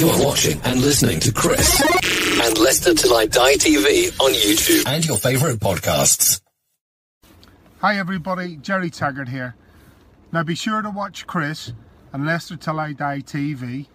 [0.00, 1.78] You are watching and listening to Chris
[2.42, 6.40] and Leicester Till I Die TV on YouTube and your favourite podcasts.
[7.82, 9.56] Hi everybody, Gerry Taggart here.
[10.32, 11.74] Now be sure to watch Chris
[12.14, 13.88] and Leicester Till I Die TV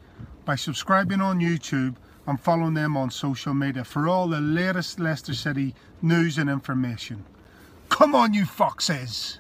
[0.46, 1.96] by subscribing on YouTube
[2.28, 7.26] and following them on social media for all the latest Leicester City news and information.
[7.90, 9.40] Come on, you foxes!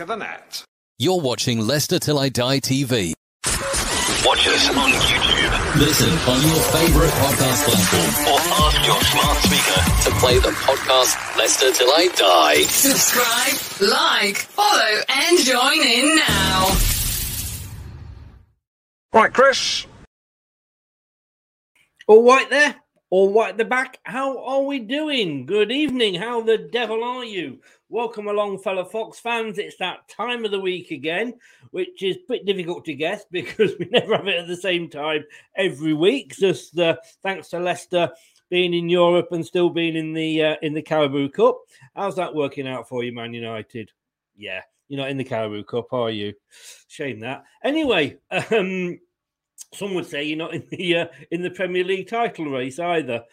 [0.00, 0.64] Of the net.
[0.98, 3.12] You're watching Leicester Till I Die TV.
[4.26, 5.76] Watch us on YouTube.
[5.80, 10.10] Listen on your favourite podcast platform Or ask your smart speaker.
[10.10, 12.62] to play the podcast Leicester Till I Die.
[12.64, 16.76] Subscribe, like, follow, and join in now.
[19.12, 19.86] Right, Chris.
[22.06, 22.74] All right there,
[23.10, 23.98] all right at the back.
[24.04, 25.46] How are we doing?
[25.46, 26.14] Good evening.
[26.16, 27.60] How the devil are you?
[27.92, 29.58] Welcome along, fellow Fox fans.
[29.58, 31.34] It's that time of the week again,
[31.72, 34.88] which is a bit difficult to guess because we never have it at the same
[34.88, 35.24] time
[35.56, 36.36] every week.
[36.36, 38.08] Just uh, thanks to Leicester
[38.48, 41.62] being in Europe and still being in the uh, in the Carabao Cup.
[41.96, 43.90] How's that working out for you, Man United?
[44.36, 46.32] Yeah, you're not in the Carabao Cup, are you?
[46.86, 47.42] Shame that.
[47.64, 48.18] Anyway,
[48.52, 49.00] um,
[49.74, 53.24] some would say you're not in the uh, in the Premier League title race either.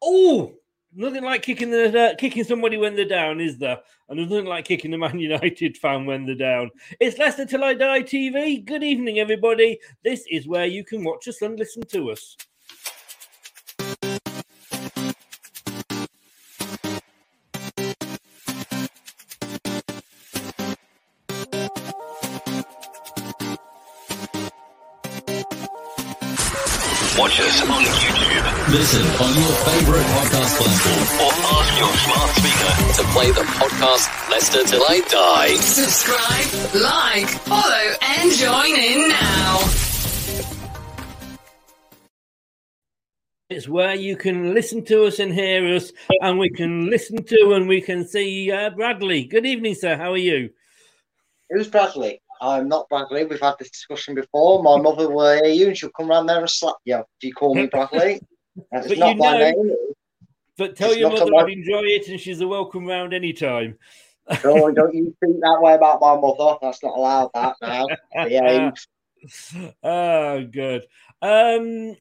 [0.00, 0.54] Oh,
[0.94, 3.78] nothing like kicking the uh, kicking somebody when they're down, is there?
[4.08, 6.70] And there's nothing like kicking a Man United fan when they're down.
[7.00, 8.64] It's Leicester Till I Die TV.
[8.64, 9.78] Good evening, everybody.
[10.02, 12.36] This is where you can watch us and listen to us.
[27.16, 28.13] Watch us on YouTube.
[28.70, 33.02] Listen on your favourite podcast platform Or ask your smart speaker.
[33.02, 35.56] to play the podcast Leicester Till I Die.
[35.56, 39.58] Subscribe, like, follow, and join in now.
[43.50, 45.92] It's where you can listen to us and hear us,
[46.22, 49.24] and we can listen to and we can see uh, Bradley.
[49.24, 49.96] Good evening, sir.
[49.96, 50.50] How are you?
[51.50, 52.22] Who's Bradley?
[52.40, 53.24] I'm not Bradley.
[53.26, 54.62] We've had this discussion before.
[54.62, 57.32] My mother will hear you and she'll come round there and slap you if you
[57.34, 58.20] call me Bradley.
[58.70, 59.76] That's But you know- name.
[60.56, 63.76] But tell It's your mother I'd enjoy it, and she's a welcome round anytime.
[64.44, 66.56] No, don't you think that way about my mother.
[66.62, 67.86] That's not allowed, that now.
[68.28, 68.70] Yeah,
[69.82, 70.86] oh, good.
[71.20, 71.96] Um,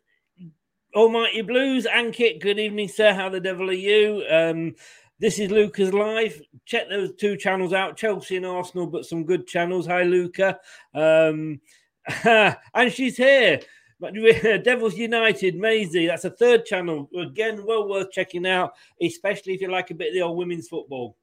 [0.95, 3.13] Almighty Blues, Ankit, good evening, sir.
[3.13, 4.23] How the devil are you?
[4.29, 4.75] Um,
[5.19, 6.39] this is Luca's live.
[6.65, 9.87] Check those two channels out, Chelsea and Arsenal, but some good channels.
[9.87, 10.59] Hi, Luca.
[10.93, 11.59] Um,
[12.23, 13.61] and she's here.
[14.03, 14.13] But
[14.65, 17.09] Devils United, Maisie, that's a third channel.
[17.17, 20.67] Again, well worth checking out, especially if you like a bit of the old women's
[20.67, 21.15] football.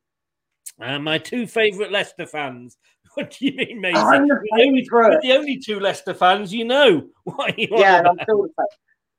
[0.80, 2.78] Uh, my two favourite Leicester fans.
[3.14, 3.98] What do you mean, Maisie?
[3.98, 4.86] I'm the only-
[5.20, 7.06] the only two Leicester fans you know.
[7.24, 8.66] What are you Yeah, and I'm still the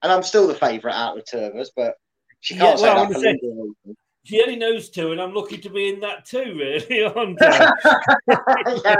[0.02, 1.96] and I'm still the favourite out of the two of us, but
[2.40, 3.98] she can't say well, that I'm for saying- legal reasons.
[4.24, 7.12] She only knows two, and I'm lucky to be in that too, really, yeah,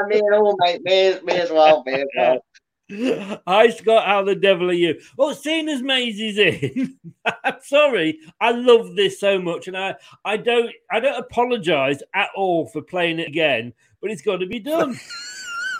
[0.08, 0.82] me and all, mate.
[0.84, 1.84] Me, me as well.
[1.86, 2.44] Me as well.
[3.48, 4.06] Hi, Scott.
[4.06, 5.00] How the devil are you?
[5.16, 6.98] Well, seeing as Maisie's in,
[7.44, 8.20] I'm sorry.
[8.42, 9.96] I love this so much, and I,
[10.26, 13.74] I don't, I don't apologise at all for playing it again.
[14.02, 15.00] But it's got to be done.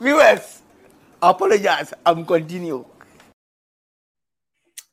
[0.00, 0.49] Viewers,
[1.22, 1.92] apologize.
[2.04, 2.84] I'm continue.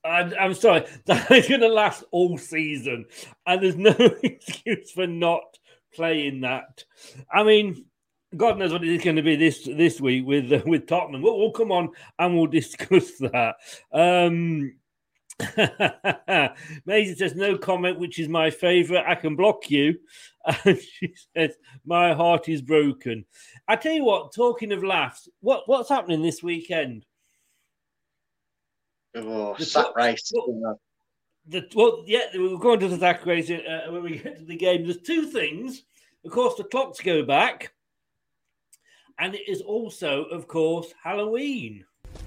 [0.03, 0.85] I'm, I'm sorry.
[1.05, 3.05] That is going to last all season,
[3.45, 5.57] and there's no excuse for not
[5.93, 6.83] playing that.
[7.31, 7.85] I mean,
[8.35, 11.21] God knows what it is going to be this this week with uh, with Tottenham.
[11.21, 11.89] We'll, we'll come on
[12.19, 13.55] and we'll discuss that.
[13.91, 14.75] Um,
[16.85, 19.05] Maisie says no comment, which is my favourite.
[19.07, 19.99] I can block you.
[20.65, 21.55] And she says
[21.85, 23.25] my heart is broken.
[23.67, 24.33] I tell you what.
[24.33, 27.05] Talking of laughs, what what's happening this weekend?
[29.15, 30.31] Oh, The sack race.
[31.47, 34.55] the well, yeah, we're going to the Zach race uh, when we get to the
[34.55, 34.83] game.
[34.83, 35.83] There's two things.
[36.25, 37.73] Of course, the clocks go back,
[39.19, 41.85] and it is also, of course, Halloween.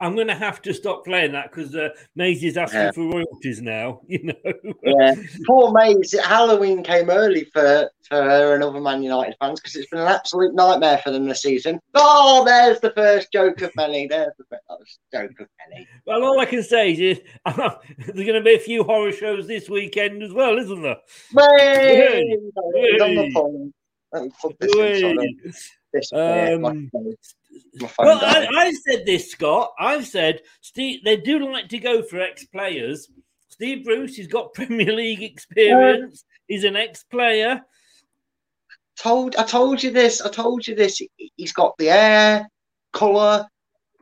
[0.00, 2.90] I'm going to have to stop playing that because uh, Maisie's asking Yeah.
[2.92, 4.00] for royalties now.
[4.08, 4.72] You know.
[4.82, 5.14] Yeah,
[5.46, 6.14] poor Maze.
[6.24, 10.08] Halloween came early for for her and other Man United fans because it's been an
[10.08, 11.80] absolute nightmare for them this season.
[11.94, 14.06] Oh, there's the first joke of many.
[14.06, 15.88] There's the first joke of many.
[16.06, 17.56] Well, all I can say is there's
[18.14, 20.96] going to be a few horror shows this weekend as well, isn't there?
[21.38, 22.38] Hey, Hey,
[22.90, 23.32] he's on the hey.
[23.32, 23.72] phone.
[24.12, 25.28] Let me put this in, so I don't
[26.12, 26.88] Hey.
[27.54, 27.80] Disappear.
[27.80, 28.58] My phone- my phone Well.
[28.58, 29.72] I, I've said this, Scott.
[29.78, 31.00] I've said Steve.
[31.04, 33.08] They do like to go for ex-players.
[33.48, 36.24] Steve Bruce, he's got Premier League experience.
[36.48, 37.62] He's an ex-player.
[38.98, 40.20] told I told you this.
[40.20, 40.98] I told you this.
[40.98, 42.48] He- He's got the air,
[42.92, 43.46] colour.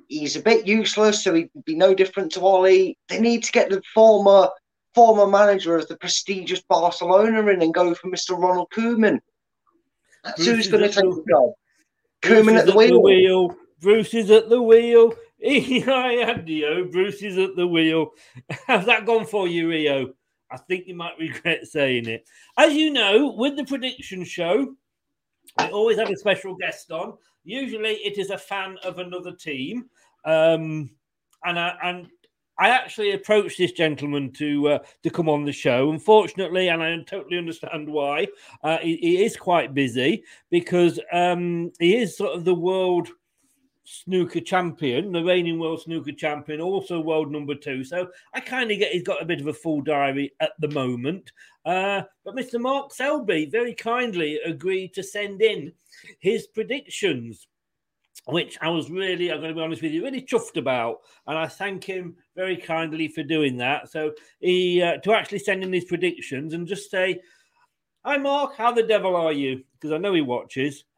[0.09, 2.95] He's a bit useless, so he'd be no different to Ole.
[3.09, 4.49] They need to get the former
[4.95, 8.39] former manager of the prestigious Barcelona in and go for Mr.
[8.39, 9.21] Ronald Koeman.
[10.23, 11.53] That's Bruce who's going to take the job.
[12.25, 13.03] Is at the wheel.
[13.03, 13.57] wheel.
[13.81, 15.13] Bruce is at the wheel.
[15.45, 16.85] E-I-N-D-O.
[16.85, 18.13] Bruce is at the wheel.
[18.67, 20.15] How's that gone for you, Rio?
[20.51, 22.29] I think you might regret saying it.
[22.57, 24.75] As you know, with the prediction show,
[25.59, 27.15] we always have a special guest on.
[27.45, 29.87] Usually, it is a fan of another team,
[30.25, 30.91] um,
[31.45, 32.07] and I, and
[32.63, 35.91] I actually approached this gentleman to uh, to come on the show.
[35.91, 38.29] Unfortunately, and I totally understand why,
[38.63, 43.09] uh, he, he is quite busy because um, he is sort of the world
[43.83, 47.83] snooker champion, the reigning world snooker champion, also world number two.
[47.83, 50.69] So I kind of get he's got a bit of a full diary at the
[50.69, 51.33] moment.
[51.65, 52.61] Uh, but Mr.
[52.61, 55.73] Mark Selby very kindly agreed to send in
[56.21, 57.49] his predictions,
[58.27, 60.99] which I was really, I'm going to be honest with you, really chuffed about.
[61.27, 63.91] And I thank him very kindly for doing that.
[63.91, 67.21] So he uh, to actually send in his predictions and just say,
[68.05, 69.63] Hi, Mark, how the devil are you?
[69.75, 70.85] Because I know he watches.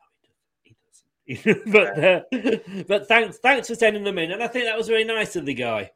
[1.66, 2.20] but uh,
[2.86, 5.46] but thanks thanks for sending them in, and I think that was very nice of
[5.46, 5.90] the guy.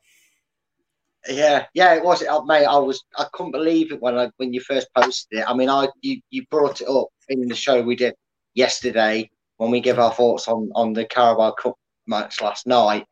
[1.28, 2.64] Yeah, yeah, it was, uh, mate.
[2.64, 5.44] I was, I couldn't believe it when I when you first posted it.
[5.46, 8.14] I mean, I you, you brought it up in the show we did
[8.54, 13.06] yesterday when we give our thoughts on on the Carabao Cup match last night,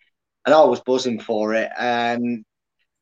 [0.47, 1.71] and I was buzzing for it.
[1.77, 2.45] Um,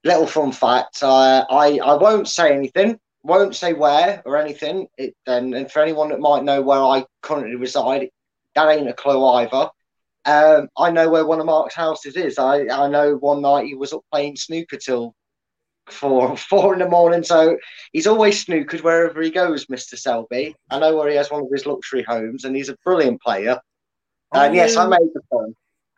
[0.03, 4.89] little fun fact: uh, I I won't say anything, won't say where or anything.
[4.99, 8.11] It, and and for anyone that might know where I currently reside,
[8.55, 9.71] that ain't a clue either.
[10.27, 12.39] Um, I know where one of Mark's houses is.
[12.39, 15.15] I, I know one night he was up playing snooker till
[15.87, 17.23] four four in the morning.
[17.23, 17.59] So
[17.93, 20.55] he's always snookered wherever he goes, Mister Selby.
[20.71, 23.61] I know where he has one of his luxury homes, and he's a brilliant player.
[24.33, 25.55] Are And yes, I made the fun.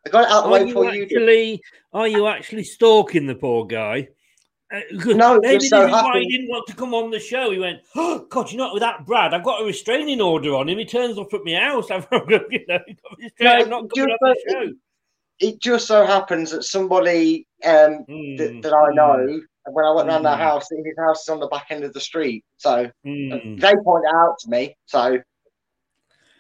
[0.07, 1.63] I got it out the way you before you actually
[1.93, 4.09] are you actually stalking the poor guy?
[4.73, 4.81] Uh,
[5.15, 7.51] No, maybe this so is why he didn't want to come on the show.
[7.51, 9.33] He went, "Oh God, you're not with that Brad.
[9.33, 10.79] I've got a restraining order on him.
[10.79, 11.91] He turns up at my house.
[11.91, 12.19] I've you
[12.69, 14.73] know, got restrained, No, not coming on the show."
[15.39, 18.37] It just so happens that somebody um, Hmm.
[18.37, 20.25] that, that I know when I went around Mm.
[20.25, 22.45] their house, his house is on the back end of the street.
[22.57, 23.61] So Mm.
[23.61, 24.77] they pointed it out to me.
[24.87, 25.19] So,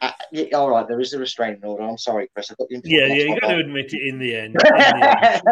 [0.00, 1.82] uh, yeah, all right, there is a restraining order.
[1.82, 2.50] I'm sorry, Chris.
[2.50, 2.80] I've got you.
[2.84, 4.54] Yeah, yeah, you got to admit it in the end.
[4.54, 5.42] In the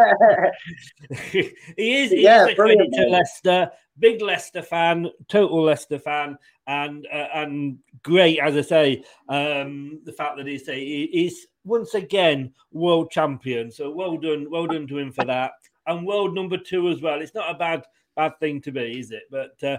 [1.11, 1.51] end.
[1.77, 3.07] he is, he Yeah, is brilliant, to.
[3.09, 6.37] Leicester, big Leicester fan, total Leicester fan,
[6.67, 11.93] and uh, and great, as I say, um, the fact that he's he, he's once
[11.93, 13.71] again world champion.
[13.71, 15.51] So well done, well done to him for that,
[15.87, 17.21] and world number two as well.
[17.21, 17.83] It's not a bad
[18.15, 19.23] bad thing to be, is it?
[19.29, 19.77] But uh,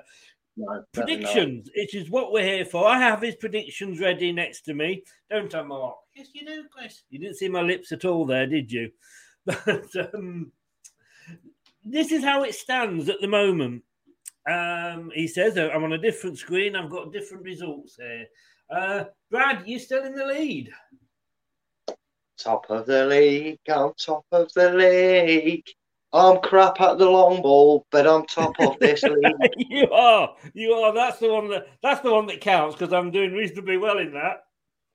[0.57, 1.33] No, definitely not.
[1.33, 2.87] predictions, it is what we're here for.
[2.87, 5.97] I have his predictions ready next to me, don't I, Mark?
[6.15, 7.03] Yes, you do, Chris.
[7.11, 8.91] You didn't see my lips at all there, did you?
[9.47, 10.51] But um,
[11.85, 13.85] this is how it stands at the moment.
[14.51, 16.75] Um, he says, I'm on a different screen.
[16.77, 18.27] I've got different results here.
[18.71, 20.71] Uh, Brad, you're still in the lead?
[22.39, 25.65] Top of the league, I'm top of the league.
[26.13, 29.55] I'm crap at the long ball, but I'm top of this league.
[29.57, 30.35] you are.
[30.55, 30.93] You are.
[30.95, 31.67] That's the one that.
[31.83, 34.45] That's the one that counts because I'm doing reasonably well in that.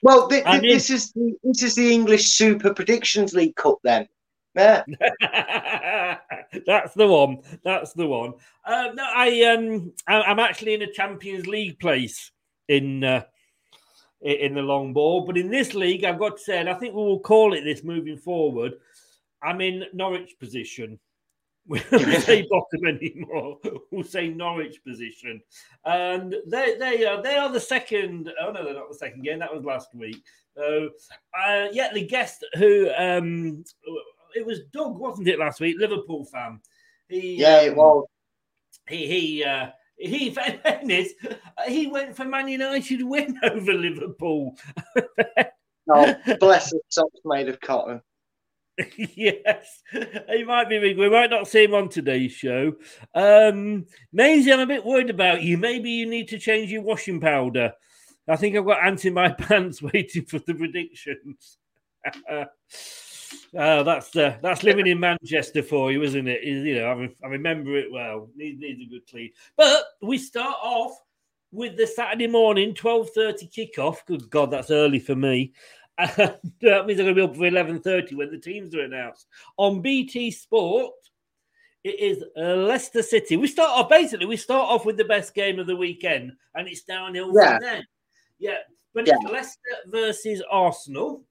[0.03, 4.07] Well, And you- this is the, this is the English Super Predictions League Cup then.
[4.55, 4.83] Yeah.
[6.65, 7.39] That's the one.
[7.63, 8.33] That's the one.
[8.65, 12.31] Uh, no, I um, I, I'm actually in a Champions League place
[12.67, 13.23] in uh,
[14.21, 16.93] in the long ball, but in this league, I've got to say, and I think
[16.93, 18.73] we will call it this moving forward.
[19.41, 20.99] I'm in Norwich position.
[21.67, 23.59] We don't say bottom anymore.
[23.91, 25.39] We'll say Norwich position,
[25.85, 28.33] and they they are they are the second.
[28.41, 29.37] Oh no, they're not the second game.
[29.39, 30.17] That was last week.
[30.57, 30.89] So
[31.39, 33.63] uh, yeah, the guest who um,
[34.35, 35.77] it was Doug, wasn't it last week?
[35.79, 36.59] Liverpool fan.
[37.07, 38.07] He, Yeah, it um, was.
[38.89, 39.69] He he uh,
[40.01, 40.31] he.
[40.31, 41.09] fairness,
[41.67, 44.55] he went for Man United win over Liverpool.
[45.89, 48.01] Oh, bless his socks made of cotton.
[48.97, 49.81] yes,
[50.29, 50.97] he might be big.
[50.97, 52.73] We might not see him on today's show.
[53.13, 55.57] Um, Maisie, I'm a bit worried about you.
[55.57, 57.73] Maybe you need to change your washing powder.
[58.27, 61.57] I think I've got ants in my pants waiting for the predictions.
[63.57, 66.43] Oh, that's uh, that's living in Manchester for you, isn't it?
[66.43, 68.29] You know, I, re- I remember it well.
[68.35, 69.31] Needs, needs a good clean.
[69.57, 70.93] But we start off
[71.51, 74.05] with the Saturday morning twelve thirty kickoff.
[74.05, 75.53] Good God, that's early for me.
[75.97, 76.39] That
[76.87, 79.81] means I'm going to be up for eleven thirty when the teams are announced on
[79.81, 80.93] BT Sport.
[81.83, 83.37] It is uh, Leicester City.
[83.37, 84.25] We start off basically.
[84.27, 87.51] We start off with the best game of the weekend, and it's downhill Yeah.
[87.57, 87.83] from there.
[88.39, 88.57] Yeah,
[88.93, 89.15] but Yeah.
[89.21, 91.23] it's Leicester versus Arsenal.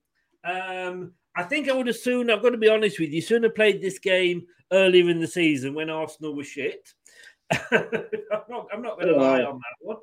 [0.45, 2.30] Um, I think I would have soon.
[2.30, 3.20] I've got to be honest with you.
[3.20, 6.92] soon Sooner played this game earlier in the season when Arsenal was shit.
[7.52, 8.66] I'm not.
[8.72, 9.96] I'm not going to lie on that one.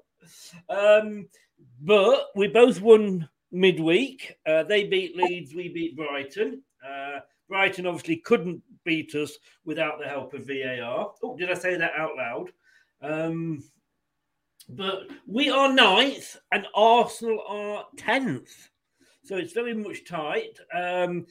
[0.69, 1.27] Um,
[1.81, 4.37] but we both won midweek.
[4.45, 5.53] Uh, they beat Leeds.
[5.53, 6.61] We beat Brighton.
[6.85, 11.13] Uh, Brighton obviously couldn't beat us without the help of VAR.
[11.23, 12.51] Oh, did I say that out loud?
[13.01, 13.63] Um,
[14.69, 18.69] but we are ninth and Arsenal are tenth.
[19.27, 20.57] So it's very much tight.
[20.73, 21.25] Um,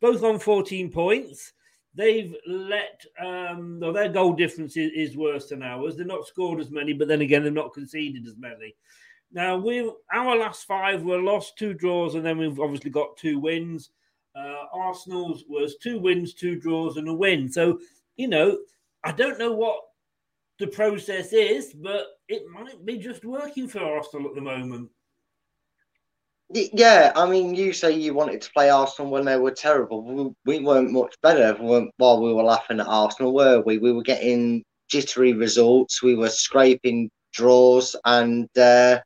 [0.00, 1.52] both on 14 points.
[1.94, 5.96] They've let, um, their goal difference is, is worse than ours.
[5.96, 8.74] They've not scored as many, but then again, they've not conceded as many.
[9.32, 13.38] Now, we our last five were lost, two draws, and then we've obviously got two
[13.38, 13.90] wins.
[14.36, 17.50] Uh, Arsenal's was two wins, two draws, and a win.
[17.50, 17.80] So,
[18.16, 18.58] you know,
[19.04, 19.80] I don't know what
[20.58, 24.88] the process is, but it might be just working for Arsenal at the moment.
[26.50, 30.02] Yeah, I mean, you say you wanted to play Arsenal when they were terrible.
[30.02, 31.54] We, we weren't much better
[31.96, 33.78] while we were laughing at Arsenal, were we?
[33.78, 36.02] We were getting jittery results.
[36.02, 39.00] We were scraping draws, and uh,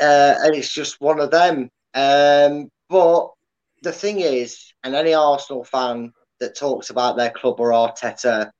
[0.00, 1.70] uh, and it's just one of them.
[1.94, 3.30] Um, but
[3.82, 8.50] the thing is, and any Arsenal fan that talks about their club or Arteta,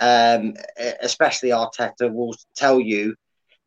[0.00, 0.54] um,
[1.02, 3.14] especially Arteta, will tell you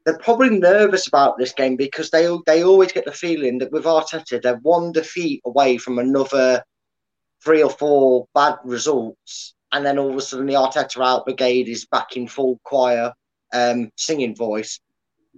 [0.05, 3.85] they're probably nervous about this game because they they always get the feeling that with
[3.85, 6.63] Arteta they're one defeat away from another
[7.43, 11.67] three or four bad results, and then all of a sudden the Arteta out brigade
[11.67, 13.13] is back in full choir,
[13.53, 14.79] um, singing voice.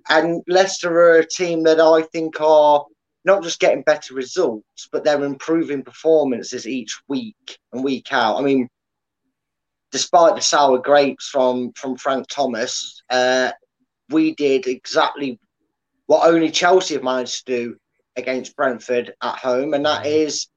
[0.10, 2.86] And Leicester are a team that I think are
[3.26, 8.38] not just getting better results, but they're improving performances each week and week out.
[8.38, 8.70] I mean,
[9.92, 13.52] despite the sour grapes from from Frank Thomas, uh,
[14.10, 15.40] we did exactly
[16.08, 17.76] what only Chelsea have managed to do
[18.16, 20.48] against Brentford at home, and that is,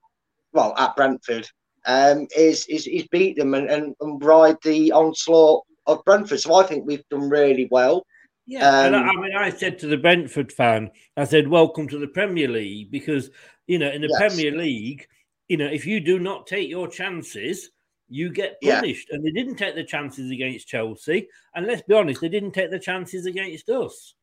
[0.53, 1.49] well, at Brentford,
[1.87, 6.41] um, is is, is beat them and, and, and ride the onslaught of Brentford.
[6.41, 8.05] So I think we've done really well.
[8.47, 11.89] Yeah, and I, Um, I mean, I said to the Brentford fan, I said, "Welcome
[11.89, 13.31] to the Premier League," because
[13.67, 14.19] you know, in the Yes.
[14.19, 15.07] Premier League,
[15.49, 17.71] you know, if you do not take your chances,
[18.11, 18.81] you get Yeah.
[18.81, 19.09] punished.
[19.11, 21.29] And they didn't take the chances against Chelsea.
[21.55, 24.15] And let's be honest, they didn't take the chances against us.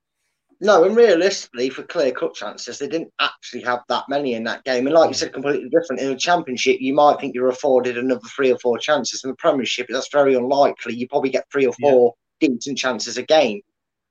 [0.60, 4.64] No, and realistically, for clear cut chances, they didn't actually have that many in that
[4.64, 4.88] game.
[4.88, 6.02] And like you said, completely different.
[6.02, 9.24] In a championship, you might think you're afforded another three or four chances.
[9.24, 10.96] In the Premiership, that's very unlikely.
[10.96, 13.62] You probably get three or four decent chances a game.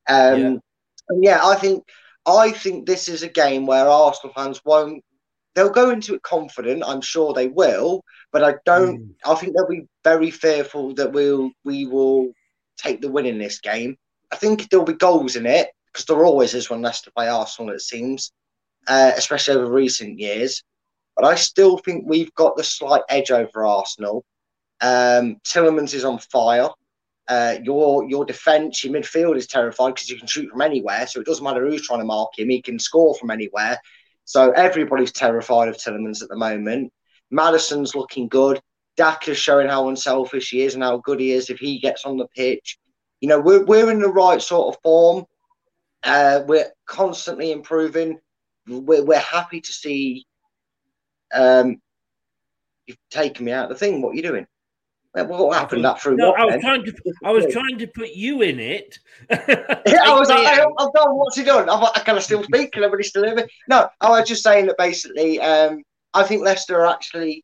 [0.09, 0.56] Um, Yeah.
[1.09, 1.85] And yeah, I think
[2.26, 5.04] I think this is a game where Arsenal fans won't.
[5.57, 6.85] They'll go into it confident.
[6.87, 9.01] I'm sure they will, but I don't.
[9.01, 9.15] Mm.
[9.25, 12.31] I think they'll be very fearful that we'll we will
[12.77, 13.97] take the win in this game.
[14.31, 17.75] I think there'll be goals in it because there always is when Leicester play Arsenal.
[17.75, 18.33] It seems,
[18.87, 20.63] uh, especially over recent years.
[21.17, 24.27] But I still think we've got the slight edge over Arsenal.
[24.83, 26.69] Um, Tielemans is on fire.
[27.29, 31.07] Uh, your your defence, your midfield is terrified because you can shoot from anywhere.
[31.07, 33.81] So it doesn't matter who's trying to mark him; he can score from anywhere.
[34.26, 36.92] So everybody's terrified of Tielemans at the moment.
[37.30, 38.61] Maddison's looking good.
[38.97, 42.04] Dak is showing how unselfish he is and how good he is if he gets
[42.04, 42.78] on the pitch.
[43.21, 45.25] You know, we're we're in the right sort of form.
[46.02, 48.18] Uh, we're constantly improving.
[48.66, 50.26] We're, we're happy to see.
[51.33, 51.76] Um,
[52.87, 54.02] you've taken me out of the thing.
[54.02, 54.47] What are you doing?
[55.25, 55.85] Well, What happened?
[55.85, 56.61] That through No, what I was then?
[56.62, 56.92] trying to.
[57.25, 58.99] I was trying to put you in it.
[59.30, 60.46] Yeah, I was like, me.
[60.78, 61.16] I've done.
[61.16, 61.68] What's he doing?
[61.68, 62.73] I'm like, can I still speak?
[62.73, 63.44] Can everybody still hear me?
[63.68, 65.82] No, I was just saying that basically, um,
[66.14, 67.42] I think Leicester are actually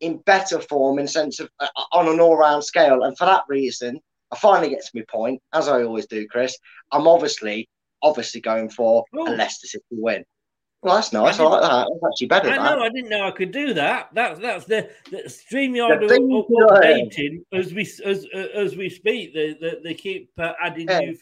[0.00, 3.98] in better form in sense of uh, on an all-round scale, and for that reason,
[4.30, 6.56] I finally get to my point, as I always do, Chris.
[6.92, 7.68] I'm obviously,
[8.02, 9.22] obviously going for a Oh.
[9.24, 10.24] Leicester City win.
[10.82, 11.38] Well, that's nice.
[11.38, 11.86] I, like that.
[12.00, 12.48] That's actually better.
[12.50, 12.82] I know.
[12.82, 14.08] I didn't know I could do that.
[14.14, 18.76] That's that's the, the Streamyard The are thing up- to updating as we as as
[18.76, 19.34] we speak.
[19.34, 21.00] They they, they keep uh, adding Yeah.
[21.00, 21.16] new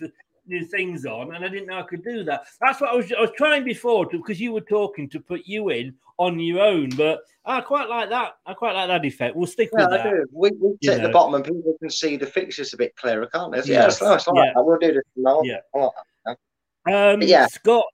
[0.47, 2.45] new things on, and I didn't know I could do that.
[2.61, 5.43] That's what I was I was trying before to because you were talking to put
[5.45, 8.37] you in on your own, but I quite like that.
[8.47, 9.35] I quite like that effect.
[9.35, 10.11] We'll stick Yeah, with I that.
[10.11, 10.27] do.
[10.33, 13.27] We, we sit at the bottom and people can see the fixtures a bit clearer,
[13.27, 13.59] can't they?
[13.59, 13.95] Yeah, Yes.
[13.95, 14.27] it's nice.
[14.29, 14.53] I like Yeah.
[14.55, 14.65] that.
[14.65, 15.41] We'll do this now.
[15.43, 15.59] Yeah.
[15.75, 17.12] I.
[17.12, 17.47] Um, Yeah.
[17.47, 17.85] Scott,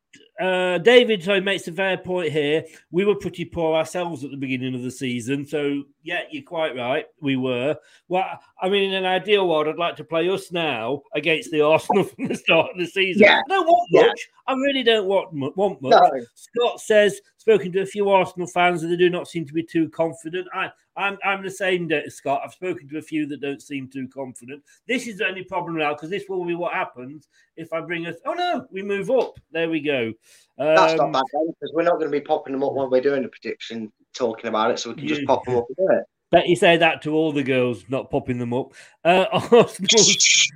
[0.41, 2.65] uh, David, so makes a fair point here.
[2.91, 6.77] We were pretty poor ourselves at the beginning of the season, so yeah, you're quite
[6.77, 7.07] right.
[7.21, 7.77] We were.
[8.09, 8.25] Well,
[8.61, 12.05] I mean, in an ideal world, I'd like to play us now against the Arsenal
[12.05, 13.23] from the start of the season.
[13.23, 13.41] Yeah.
[13.45, 14.07] I don't want Yeah.
[14.07, 14.29] much.
[14.47, 15.93] I really don't want want much.
[15.93, 16.11] No.
[16.35, 19.63] Scott says, spoken to a few Arsenal fans, and they do not seem to be
[19.63, 20.49] too confident.
[20.55, 22.41] I, I'm, I'm the same, Scott.
[22.43, 24.63] I've spoken to a few that don't seem too confident.
[24.89, 27.29] This is the only problem now because this will be what happens
[27.59, 28.17] if I bring us.
[28.25, 29.39] Oh no, we move up.
[29.53, 30.15] There we go.
[30.57, 33.03] That's Um, not bad because we're not going to be popping them up when we're
[33.03, 35.27] doing the prediction, talking about it, so we can just Yeah.
[35.27, 36.05] pop them up and do it.
[36.31, 38.73] Bet you say that to all the girls, not popping them up.
[39.05, 40.49] Uh, Arsenal's,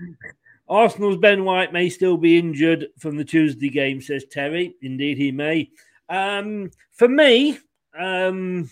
[0.66, 4.74] Arsenal's Ben White may still be injured from the Tuesday game, says Terry.
[4.81, 5.70] Indeed, he may.
[6.09, 7.59] Um, for me,
[7.99, 8.71] um,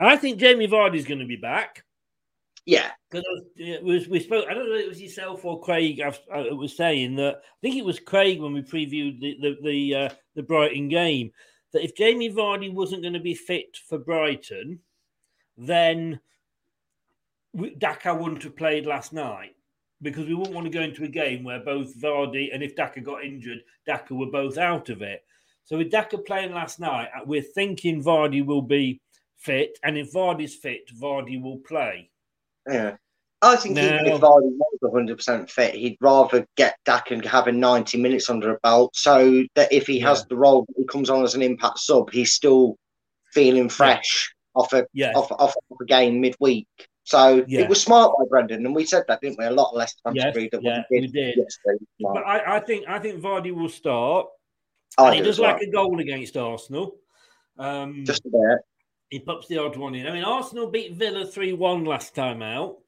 [0.00, 1.84] I think Jamie Vardy's going to be back.
[2.64, 3.24] Yeah, Because
[3.82, 4.46] was we spoke.
[4.48, 6.00] I don't know if it was yourself or Craig.
[6.00, 9.56] I, I was saying that I think it was Craig when we previewed the the
[9.62, 11.32] the, uh, the Brighton game
[11.72, 14.78] that if Jamie Vardy wasn't going to be fit for Brighton,
[15.56, 16.20] then
[17.78, 19.56] Daka wouldn't have played last night
[20.00, 23.00] because we wouldn't want to go into a game where both Vardy and if Daka
[23.00, 25.24] got injured, Daka were both out of it.
[25.64, 29.00] So with Daka playing last night, uh, we're thinking Vardy will be
[29.38, 32.10] fit, and if Vardy's fit, Vardy will play.
[32.68, 32.96] yeah.
[33.44, 37.98] I think even if Vardy was 100% fit, he'd rather get Dak and having 90
[37.98, 41.34] minutes under a belt so that if he has the role, he comes on as
[41.34, 42.76] an impact sub, he's still
[43.32, 45.10] feeling fresh off, a, Yeah.
[45.16, 46.68] off, off, off a game midweek.
[47.02, 47.62] So Yeah.
[47.62, 49.44] it was smart by Brendan, and we said that, didn't we?
[49.46, 51.34] A lot less fans Yes, that yeah, we we did.
[51.34, 51.48] did.
[51.98, 54.28] But I, I think I think Vardy will start.
[54.98, 55.52] I he does as well.
[55.52, 56.96] like a goal against Arsenal.
[57.58, 58.58] Um, Just a bit.
[59.10, 60.06] he pops the odd one in.
[60.06, 62.78] I mean, Arsenal beat Villa three one last time out.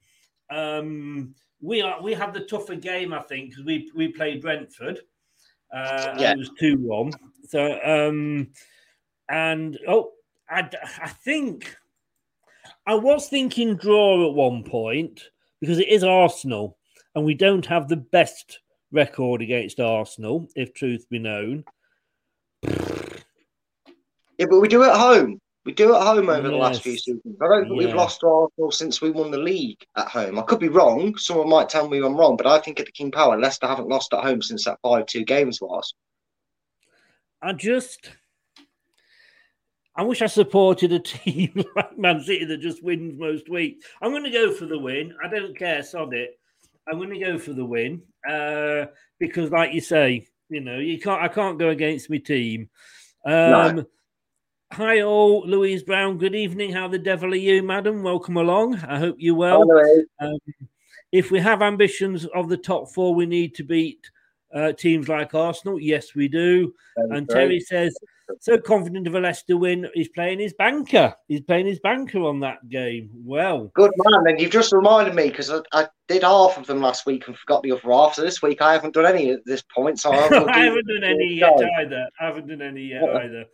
[0.49, 4.99] Um, we are we had the tougher game, I think, because we we played Brentford.
[5.73, 6.31] Uh, Yeah.
[6.33, 7.11] it was two one.
[7.47, 8.49] So um,
[9.29, 10.11] and oh,
[10.49, 10.69] I,
[11.01, 11.75] I think
[12.85, 15.21] I was thinking draw at one point
[15.61, 16.77] because it is Arsenal,
[17.15, 18.59] and we don't have the best
[18.91, 21.63] record against Arsenal, if truth be known.
[24.37, 25.39] Yeah, but we do it at home.
[25.65, 27.03] We do it at home over the last few Yes.
[27.03, 27.35] seasons.
[27.41, 30.37] I don't think we've lost to Arsenal since we won the league at home.
[30.37, 31.17] I could be wrong.
[31.17, 33.87] Someone might tell me I'm wrong, but I think at the King Power, Leicester haven't
[33.87, 35.95] lost at home since that 5 2 games was.
[37.41, 38.11] I just,
[39.95, 43.85] I wish I supported a team like Man City that just wins most weeks.
[44.01, 45.15] I'm going to go for the win.
[45.23, 46.39] I don't care, sod it.
[46.87, 48.85] I'm going to go for the win uh,
[49.19, 51.21] because, like you say, you know, you can't.
[51.21, 52.69] I can't go against my team.
[53.25, 53.85] Um,
[54.73, 55.47] Hi, all.
[55.47, 56.73] Louise Brown, good evening.
[56.73, 58.03] How the devil are you, madam?
[58.03, 58.75] Welcome along.
[58.79, 59.63] I hope you're well.
[60.19, 60.37] Um,
[61.11, 64.09] if we have ambitions of the top four, we need to beat
[64.53, 65.79] uh, teams like Arsenal.
[65.79, 66.73] Yes, we do.
[66.97, 67.29] That's and.
[67.29, 67.95] Terry says,
[68.39, 69.87] so confident of a Leicester win.
[69.93, 71.13] He's playing his banker.
[71.27, 73.09] He's playing his banker on that game.
[73.13, 76.81] Well, Good man, and you've just reminded me because I, I did half of them
[76.81, 78.15] last week and forgot the other half.
[78.15, 79.99] So this week I haven't done any at this point.
[79.99, 81.67] So I, will I haven't done any yet Go.
[81.79, 82.09] either.
[82.19, 83.45] I haven't done any yet either.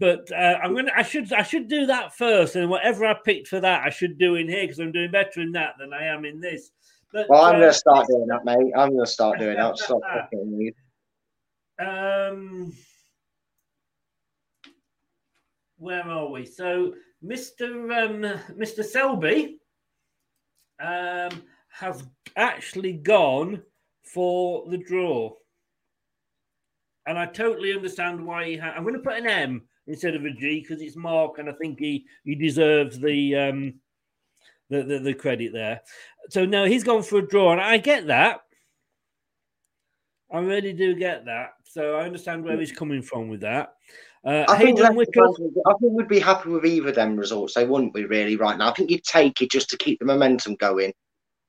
[0.00, 0.92] But uh, I'm gonna.
[0.96, 1.32] I should.
[1.32, 4.48] I should do that first, and whatever I picked for that, I should do in
[4.48, 6.70] here because I'm doing better in that than I am in this.
[7.12, 8.72] But Well, I'm uh, going to start doing that, mate.
[8.76, 9.76] I'm going to start doing that.
[9.78, 11.84] Stop fucking you.
[11.84, 12.72] Um,
[15.78, 16.44] where are we?
[16.44, 19.58] So, Mister um, Mister Selby
[20.80, 22.04] um, has
[22.36, 23.62] actually gone
[24.02, 25.34] for the draw,
[27.06, 28.60] and I totally understand why he.
[28.60, 31.52] I'm going to put an M instead of a G because it's Mark, and I
[31.52, 33.74] think he he deserves the um
[34.70, 35.80] the, the the credit there.
[36.30, 38.40] So no, he's gone for a draw, and I get that.
[40.30, 41.54] I really do get that.
[41.64, 43.74] So I understand where he's coming from with that.
[44.24, 45.34] Uh, I think, Hayden Wickle,
[45.66, 47.54] I think we'd be happy with either of them results.
[47.54, 48.70] They wouldn't we really right now?
[48.70, 50.92] I think you'd take it just to keep the momentum going.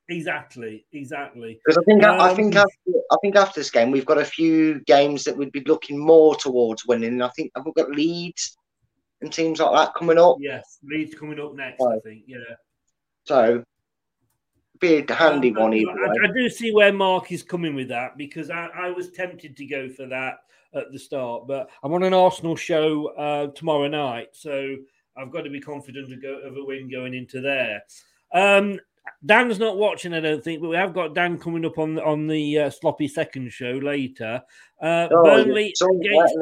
[0.08, 1.60] exactly, exactly.
[1.64, 4.24] Because I think I Um, think after, I think after this game we've got a
[4.24, 7.12] few games that we'd be looking more towards winning.
[7.12, 8.56] And I think we've got Leeds
[9.20, 10.36] and teams like that coming up.
[10.40, 11.82] Yes, Leeds coming up next.
[11.82, 12.24] I think.
[12.26, 12.38] Yeah.
[13.24, 13.62] So
[14.80, 16.28] be a handy Um, one I.
[16.28, 19.66] I do see where Mark is coming with that because I, I was tempted to
[19.66, 20.38] go for that
[20.74, 24.76] at the start, but I'm on an Arsenal show uh, tomorrow night, so
[25.16, 27.82] I've got to be confident of, go, of a win going into there.
[28.32, 28.78] Um,
[29.24, 32.26] Dan's not watching, I don't think, but we have got Dan coming up on on
[32.26, 34.42] the uh, sloppy second show later.
[34.80, 36.36] Uh, Oh, Burnley against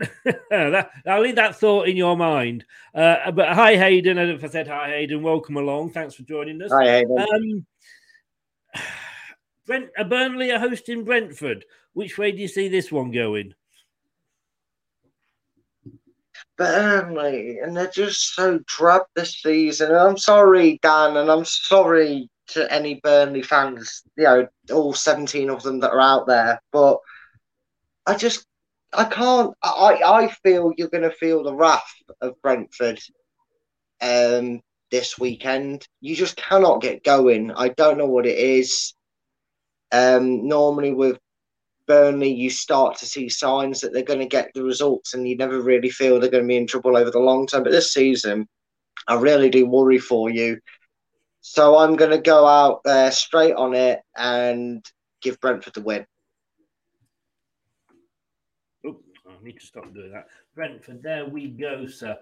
[0.50, 2.64] that, I'll leave that thought in your mind.
[2.94, 4.18] Uh, but hi, Hayden.
[4.18, 5.22] I don't know if I said hi, Hayden.
[5.22, 5.90] Welcome along.
[5.90, 6.72] Thanks for joining us.
[6.72, 7.18] Hi, Hayden.
[7.18, 7.66] Um,
[9.66, 11.64] Brent, uh, Burnley are hosting Brentford.
[11.92, 13.54] Which way do you see this one going?
[16.56, 19.90] Burnley, and they're just so drab this season.
[19.90, 25.50] And I'm sorry, Dan, and I'm sorry to any Burnley fans, you know, all 17
[25.50, 26.98] of them that are out there, but
[28.06, 28.44] I just,
[28.92, 33.00] I can't, I, I feel you're going to feel the wrath of Brentford
[34.00, 35.86] um, this weekend.
[36.00, 37.52] You just cannot get going.
[37.52, 38.94] I don't know what it is.
[39.92, 41.18] Um, normally with
[41.90, 45.36] Burnley, you start to see signs that they're going to get the results, and you
[45.36, 47.64] never really feel they're going to be in trouble over the long term.
[47.64, 48.46] But this season,
[49.08, 50.60] I really do worry for you.
[51.40, 54.84] So I'm going to go out there straight on it and
[55.20, 56.06] give Brentford the win.
[58.86, 60.28] Oh, I need to stop doing that.
[60.54, 62.16] Brentford, there we go, sir.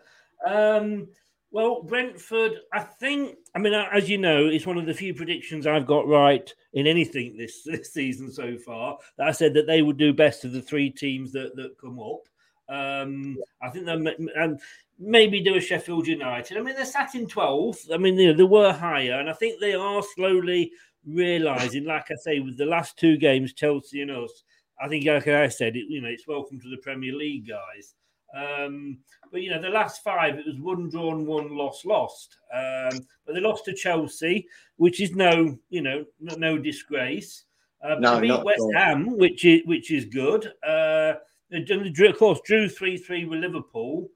[0.46, 1.08] Um,
[1.50, 5.66] well, Brentford, I think, I mean, as you know, it's one of the few predictions
[5.66, 8.98] I've got right in anything this, this season so far.
[9.16, 11.98] That I said that they would do best of the three teams that, that come
[11.98, 12.28] up.
[12.68, 14.06] Um, I think they'll
[14.36, 14.60] and
[14.98, 16.58] maybe do a Sheffield United.
[16.58, 17.92] I mean, they're sat in 12th.
[17.92, 20.72] I mean, you know, they were higher, and I think they are slowly
[21.06, 24.42] realizing, like I say, with the last two games, Chelsea and us,
[24.80, 27.94] I think, like I said, it, you know, it's welcome to the Premier League, guys.
[28.34, 28.98] Um,
[29.32, 32.38] but you know, the last five, it was one drawn, one lost, lost.
[32.54, 37.44] Um, but they lost to Chelsea, which is no, you know, no, no disgrace.
[37.82, 38.72] Uh, but No, they beat West all.
[38.74, 40.52] Ham, which is which is good.
[40.66, 41.14] Uh,
[41.50, 44.10] they of course, drew three three with Liverpool,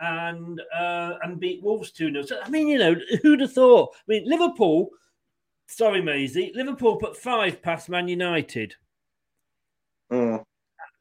[0.00, 3.94] and uh, and beat Wolves two 0 So I mean, you know, who'd have thought?
[3.96, 4.90] I mean, Liverpool.
[5.70, 6.52] Sorry, Maisie.
[6.54, 8.74] Liverpool put five past Man United
[10.10, 10.42] Mm.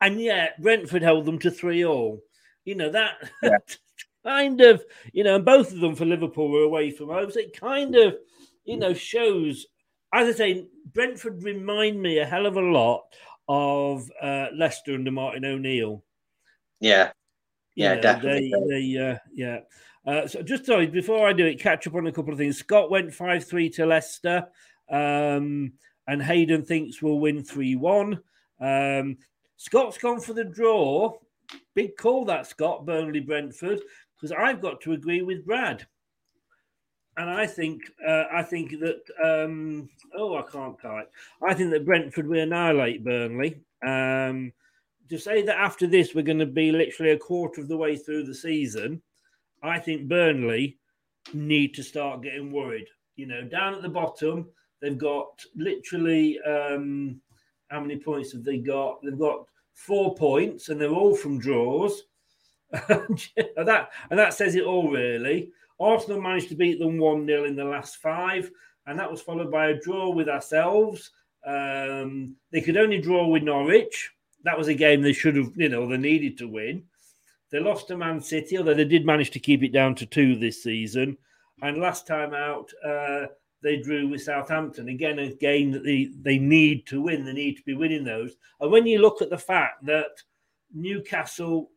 [0.01, 2.21] and yet Brentford held them to three all.
[2.67, 3.31] You know that
[4.25, 7.31] kind of you know, and both of them for Liverpool were away from home.
[7.31, 8.17] So it kind of
[8.65, 9.65] you know shows.
[10.13, 13.05] As I say, Brentford remind me a hell of a lot
[13.47, 16.03] of uh, Leicester under Martin O'Neill.
[16.81, 17.11] Yeah.
[17.75, 18.51] You Yeah, definitely.
[18.51, 19.59] They, they, uh, yeah.
[20.05, 22.57] Uh, so just sorry, before I do it, catch up on a couple of things.
[22.57, 24.47] Scott went 5 3 to Leicester,
[24.89, 25.73] um,
[26.07, 28.19] and Hayden thinks we'll win 3 1.
[28.59, 29.17] Um,
[29.57, 31.13] Scott's gone for the draw.
[31.75, 33.81] Big call that, Scott, Burnley Brentford,
[34.15, 35.85] because I've got to agree with Brad.
[37.17, 41.11] And I think, uh, I think that, um, oh, I can't type.
[41.41, 43.59] I think that Brentford will annihilate Burnley.
[43.85, 44.53] Um,
[45.09, 47.95] to say that after this we're going to be literally a quarter of the way
[47.95, 49.01] through the season,
[49.63, 50.77] I think Burnley
[51.33, 52.87] need to start getting worried.
[53.15, 54.47] You know, down at the bottom,
[54.81, 57.19] they've got literally um,
[57.69, 59.01] how many points have they got?
[59.01, 59.45] They've got
[59.77, 62.03] four points, and they're all from draws.
[62.89, 63.21] and
[63.55, 65.51] that and that says it all really.
[65.79, 68.51] Arsenal managed to beat them 1 0 in the last five,
[68.87, 71.11] and that was followed by a draw with ourselves.
[71.45, 74.11] Um, they could only draw with Norwich.
[74.43, 76.83] That was a game they should have, you know, they needed to win.
[77.51, 80.35] They lost to Man City, although they did manage to keep it down to two
[80.35, 81.17] this season.
[81.61, 83.27] And last time out, uh,
[83.67, 84.87] they drew with Southampton.
[84.87, 87.25] Again, a game that they, they need to win.
[87.25, 88.35] They need to be winning those.
[88.61, 90.23] And when you look at the fact that
[90.73, 91.69] Newcastle,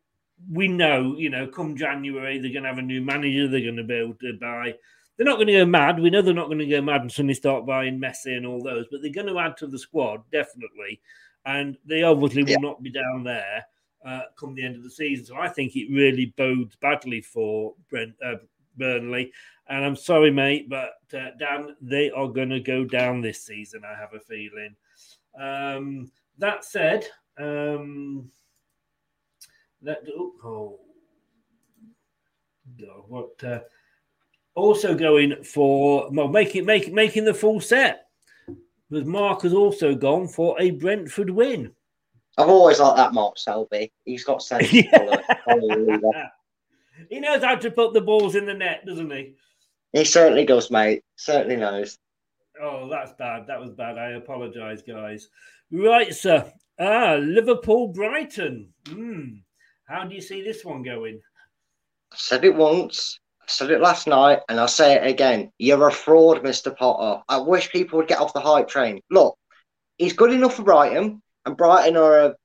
[0.49, 3.75] we know, you know, come January, they're going to have a new manager, they're going
[3.75, 4.73] to be able to buy.
[5.17, 5.99] They're not going to go mad.
[5.99, 8.63] We know they're not going to go mad and suddenly start buying Messi and all
[8.63, 11.01] those, but they're going to add to the squad, definitely.
[11.45, 13.65] And they obviously will not be down there
[14.05, 15.25] uh, come the end of the season.
[15.25, 18.35] So I think it really bodes badly for Brent, uh,
[18.77, 19.31] Burnley.
[19.71, 23.83] And I'm sorry, mate, but uh, Dan, they are going to go down this season.
[23.85, 24.75] I have a feeling.
[25.39, 27.07] Um, that said,
[27.39, 28.29] um,
[29.81, 30.77] that oh,
[32.77, 33.41] God, what?
[33.41, 33.59] Uh,
[34.55, 38.07] also going for well, making making making the full set.
[38.89, 41.71] Because Mark has also gone for a Brentford win.
[42.37, 43.93] I've always liked that Mark Selby.
[44.03, 44.67] He's got sense.
[44.67, 44.89] he
[47.21, 49.35] knows how to put the balls in the net, doesn't he?
[49.93, 51.03] He certainly does, mate.
[51.15, 51.97] Certainly knows.
[52.61, 53.47] Oh, that's bad.
[53.47, 53.97] That was bad.
[53.97, 55.27] I apologise, guys.
[55.71, 56.51] Right, sir.
[56.79, 58.73] Ah, Liverpool Brighton.
[58.85, 59.41] Mm.
[59.85, 61.19] How do you see this one going?
[62.11, 63.19] I said it once.
[63.41, 65.51] I said it last night, and I'll say it again.
[65.57, 66.75] You're a fraud, Mr.
[66.75, 67.21] Potter.
[67.27, 69.01] I wish people would get off the hype train.
[69.09, 69.37] Look,
[69.97, 72.35] he's good enough for Brighton and Brighton are a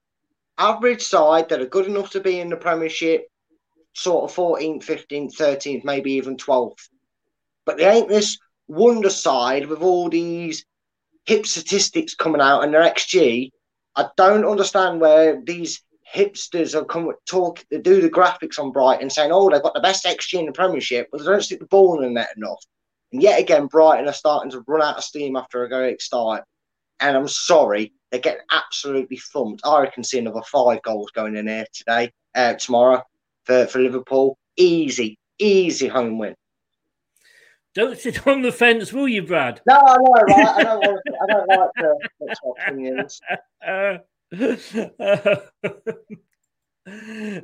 [0.58, 3.26] average side that are good enough to be in the Premiership,
[3.94, 6.88] sort of 14th, 15th, 13th, maybe even 12th.
[7.66, 10.64] But they ain't this wonder side with all these
[11.26, 13.50] hip statistics coming out and their XG.
[13.96, 15.82] I don't understand where these
[16.14, 20.04] hipsters are come talk do the graphics on Brighton saying, oh, they've got the best
[20.04, 22.62] XG in the Premiership, but they don't stick the ball in the net enough.
[23.12, 26.44] And yet again, Brighton are starting to run out of steam after a great start.
[27.00, 29.62] And I'm sorry, they're getting absolutely thumped.
[29.64, 33.02] I reckon see another five goals going in here today, uh, tomorrow
[33.44, 34.38] for, for Liverpool.
[34.56, 36.34] Easy, easy home win.
[37.76, 39.60] Don't sit on the fence, will you, Brad?
[39.66, 40.48] No, I know, right?
[40.48, 41.00] I don't want.
[41.06, 41.70] To, I don't like
[42.20, 43.20] mix opinions.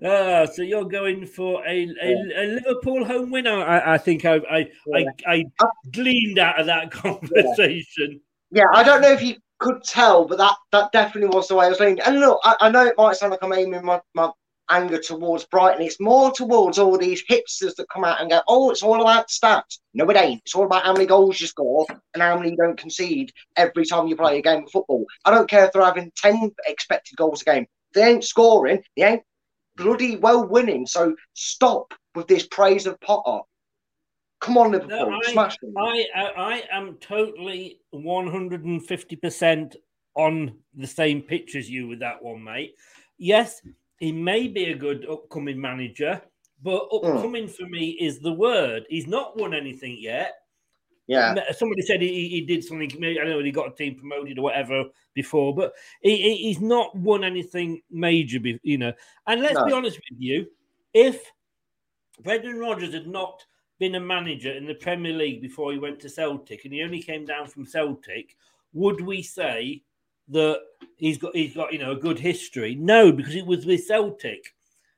[0.02, 3.46] Uh, so you're going for a, a, a Liverpool home win.
[3.46, 5.10] I, I think I I, yeah.
[5.26, 8.20] I, I gleaned out of that conversation.
[8.50, 8.62] Yeah.
[8.62, 11.66] yeah, I don't know if you could tell, but that that definitely was the way
[11.66, 12.00] I was leaning.
[12.00, 14.30] And look, I, I know it might sound like I'm aiming my, my
[14.70, 15.82] anger towards Brighton.
[15.82, 19.28] It's more towards all these hipsters that come out and go, oh, it's all about
[19.28, 19.78] stats.
[19.94, 20.42] No, it ain't.
[20.44, 23.84] It's all about how many goals you score and how many you don't concede every
[23.84, 25.04] time you play a game of football.
[25.24, 27.66] I don't care if they're having 10 expected goals a game.
[27.94, 29.22] they ain't scoring, they ain't
[29.76, 30.86] bloody well winning.
[30.86, 33.42] So stop with this praise of Potter.
[34.40, 35.72] Come on, Liverpool, no, I, smash them.
[35.78, 39.76] I, I, I am totally 150%
[40.14, 42.74] on the same pitch as you with that one, mate.
[43.18, 43.62] Yes,
[44.02, 46.20] he may be a good upcoming manager,
[46.60, 47.50] but upcoming mm.
[47.56, 48.82] for me is the word.
[48.88, 50.34] He's not won anything yet.
[51.06, 51.36] Yeah.
[51.52, 52.90] Somebody said he, he did something.
[52.90, 56.96] I don't know he got a team promoted or whatever before, but he, he's not
[56.96, 58.92] won anything major, you know.
[59.28, 59.66] And let's no.
[59.66, 60.48] be honest with you,
[60.92, 61.30] if
[62.24, 63.44] Brendan Rodgers had not
[63.78, 67.00] been a manager in the Premier League before he went to Celtic, and he only
[67.00, 68.36] came down from Celtic,
[68.72, 69.84] would we say
[70.32, 70.60] that
[70.96, 72.74] he's got he's got you know a good history?
[72.74, 74.44] No, because it was with Celtic,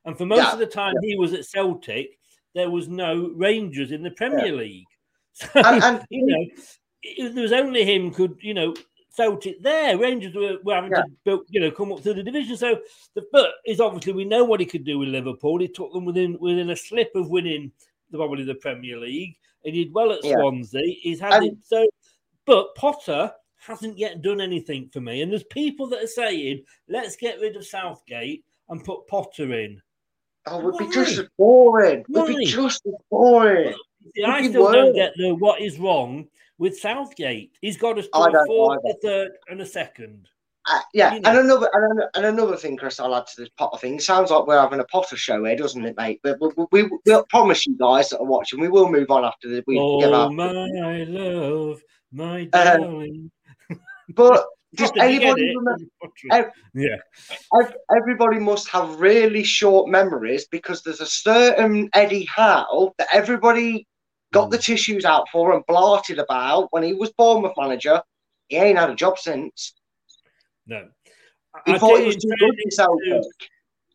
[0.05, 0.53] and for most yeah.
[0.53, 1.09] of the time yeah.
[1.11, 2.19] he was at Celtic,
[2.55, 4.53] there was no Rangers in the Premier yeah.
[4.53, 4.87] League.
[5.37, 6.47] So and, and, you know,
[7.03, 8.73] it, there was only him could you know
[9.11, 9.99] Celtic there.
[9.99, 12.57] Rangers were, were having to build, you know come up through the division.
[12.57, 12.81] So
[13.15, 15.59] the but is obviously we know what he could do with Liverpool.
[15.59, 17.73] He took them within within a slip of winning
[18.11, 19.37] the, probably the Premier League.
[19.65, 20.95] He did well at Swansea.
[21.01, 21.89] He's had and, it so,
[22.45, 23.33] but Potter
[23.67, 25.23] hasn't yet done anything for me.
[25.23, 29.81] And there's people that are saying, let's get rid of Southgate and put Potter in.
[30.47, 32.01] Oh, it would be just as boring.
[32.01, 33.75] It would be just as boring.
[34.15, 36.27] See, I still don't get the what is wrong
[36.59, 37.57] with Southgate.
[37.63, 40.29] He's got us a fourth, a third, and a second.
[40.67, 41.31] Uh, yeah, you know.
[41.31, 41.69] and another
[42.15, 43.97] and, another thing, Chris, I'll add to this Potter thing.
[43.97, 46.21] It sounds like we're having a Potter show here, doesn't it, mate?
[46.23, 49.25] But we, we, we, we promise you guys that are watching, we will move on
[49.25, 50.31] after the we oh, give our...
[50.31, 53.11] my love, my uh, darling.
[53.25, 53.31] Um,
[54.11, 56.53] but does anybody remember?
[56.75, 56.97] Yeah,
[57.97, 63.87] everybody must have really short memories because there's a certain Eddie Howe that everybody
[64.33, 64.51] got mm.
[64.51, 68.03] the tissues out for and blarted about when he was Bournemouth manager.
[68.49, 69.75] He ain't had a job since.
[70.67, 70.89] No.
[71.67, 73.23] He I thought he was too good to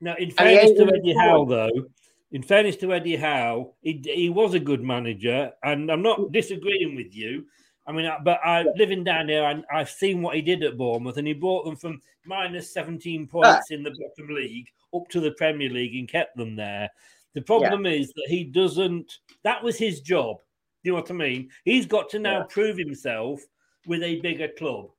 [0.02, 1.90] No, in fairness to Eddie Howe, though,
[2.32, 6.96] in fairness to Eddie Howe, he, he was a good manager, and I'm not disagreeing
[6.96, 7.46] with you.
[7.90, 11.18] I mean, but I living down there, and I've seen what he did at Bournemouth,
[11.18, 15.32] and he brought them from minus 17 points in the bottom league up to the
[15.32, 16.88] Premier League and kept them there.
[17.34, 19.12] The problem is that he doesn't.
[19.44, 20.38] That was his job.
[20.84, 21.50] Do you know what I mean?
[21.66, 23.42] He's got to now prove himself
[23.88, 24.90] with a bigger club.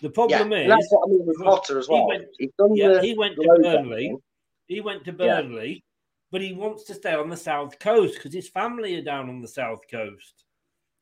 [0.00, 2.06] The problem Yeah, is that's what I mean with Potter as he well.
[2.06, 2.28] went-
[2.76, 4.08] yeah, he went to Burnley.
[4.10, 4.22] down.
[4.66, 5.16] He went to Yeah.
[5.42, 5.84] Burnley,
[6.30, 9.40] but he wants to stay on the south coast because his family are down on
[9.40, 10.44] the south coast.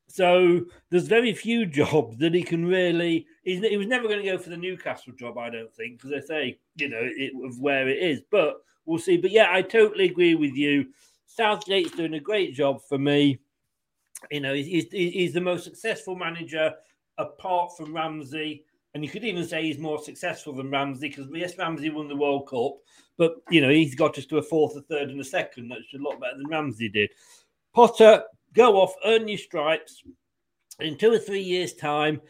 [0.08, 3.26] So there's very few jobs that he can really.
[3.44, 6.20] He was never going to go for the Newcastle job, I don't think, because they
[6.20, 8.22] say you know it, of where it is.
[8.30, 9.16] But we'll see.
[9.16, 10.86] But yeah, I totally agree with you.
[11.26, 13.40] Southgate's doing a great job for me.
[14.30, 16.72] You know, he's, he's the most successful manager
[17.18, 18.64] apart from Ramsey.
[18.94, 22.14] And you could even say he's more successful than Ramsey because yes, Ramsey won the
[22.14, 22.76] World Cup,
[23.18, 25.68] but you know he's got us to a fourth, a third, and a second.
[25.68, 27.10] That's a lot better than Ramsey did.
[27.74, 28.22] Potter,
[28.54, 30.02] go off, earn your stripes.
[30.80, 32.20] In two or three years' time,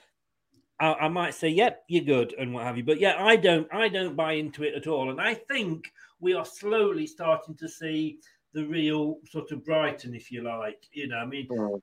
[0.81, 2.85] I, I might say, "Yep, you're good," and what have you.
[2.85, 5.11] But yeah, I don't, I don't buy into it at all.
[5.11, 8.19] And I think we are slowly starting to see
[8.53, 10.83] the real sort of Brighton, if you like.
[10.93, 11.81] You know, I mean, Mm.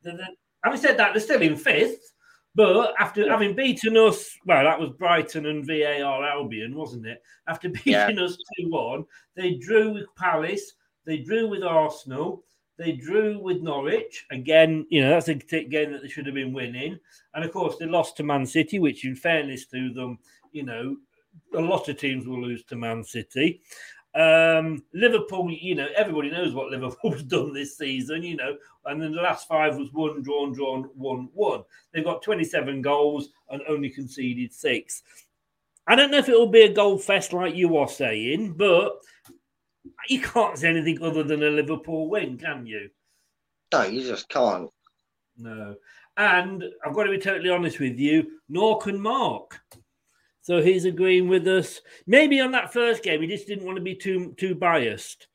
[0.64, 2.14] having said that, they're still in fifth.
[2.54, 7.22] But after having beaten us, well, that was Brighton and VAR Albion, wasn't it?
[7.48, 8.24] After beating Yeah.
[8.24, 10.74] us 2 1, they drew with Palace,
[11.06, 12.44] they drew with Arsenal,
[12.82, 14.26] they drew with Norwich.
[14.32, 17.00] Again, you know, that's a game that they should have been winning.
[17.34, 20.18] And of course, they lost to Man City, which, in fairness to them,
[20.52, 20.98] you know,
[21.56, 23.62] a lot of teams will lose to Man City.
[24.14, 29.14] Um, Liverpool, you know, everybody knows what Liverpool's done this season, you know, and then
[29.14, 31.64] the last five was one, drawn, drawn, one, one.
[31.94, 35.04] They've got 27 goals and only conceded six.
[35.88, 38.98] I don't know if it will be a goal fest like you are saying, but
[40.08, 42.90] you can't say anything other than a Liverpool win, can you?
[43.72, 44.70] No, you just can't.
[45.38, 45.76] No.
[46.18, 49.60] And I've got to be totally honest with you, nor can Mark.
[50.42, 51.82] So he's agreeing with us.
[52.08, 55.28] Maybe on that first game, he just didn't want to be too too biased.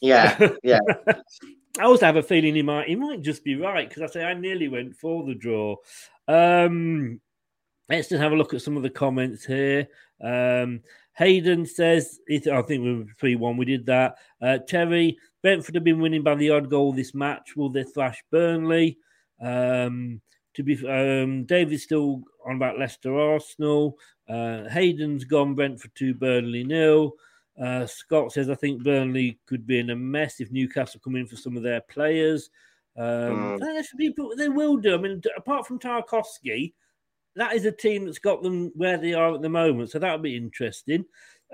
[0.00, 0.78] Yeah, yeah.
[1.78, 4.24] I also have a feeling he might he might just be right because I say
[4.24, 5.76] I nearly went for the draw.
[6.28, 7.20] Um,
[7.88, 9.88] let's just have a look at some of the comments here.
[10.22, 10.80] Um,
[11.16, 14.16] Hayden says, I think we were 3 1, we did that.
[14.40, 17.56] Uh, Terry, Brentford have been winning by the odd goal this match.
[17.56, 18.98] Will they thrash Burnley?
[19.40, 20.20] Um,
[20.54, 23.98] to be um, David's still on about Leicester Arsenal.
[24.28, 27.12] Uh, Hayden's gone Brentford 2, Burnley nil.
[27.60, 31.26] Uh, Scott says, I think Burnley could be in a mess if Newcastle come in
[31.26, 32.50] for some of their players.
[32.96, 33.84] Um, Mm.
[33.98, 34.94] people, they will do.
[34.94, 36.74] I mean, apart from Tarkowski,
[37.36, 39.90] that is a team that's got them where they are at the moment.
[39.90, 41.04] So that'll be interesting.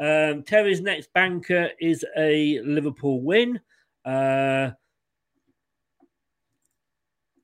[0.01, 3.61] Um, Terry's next banker is a Liverpool win.
[4.05, 4.71] Uh,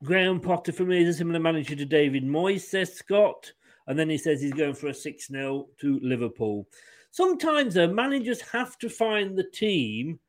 [0.03, 3.53] Graham Potter for me is a similar manager to David Moyes, says Scott.
[3.87, 6.68] And then he says he's going for a 6 0 to Liverpool.
[7.11, 10.20] Sometimes uh, managers have to find the team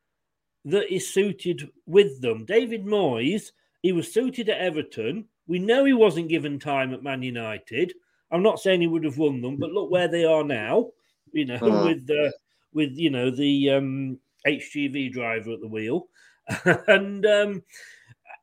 [0.65, 2.45] that is suited with them.
[2.45, 5.25] David Moyes, he was suited at Everton.
[5.49, 7.91] We know he wasn't given time at Man United.
[8.31, 10.91] I'm not saying he would have won them, but look where they are now.
[11.33, 11.85] You know, Mhm.
[11.87, 12.31] with the
[12.71, 16.07] with you know the um, HGV driver at the wheel,
[16.87, 17.63] and um,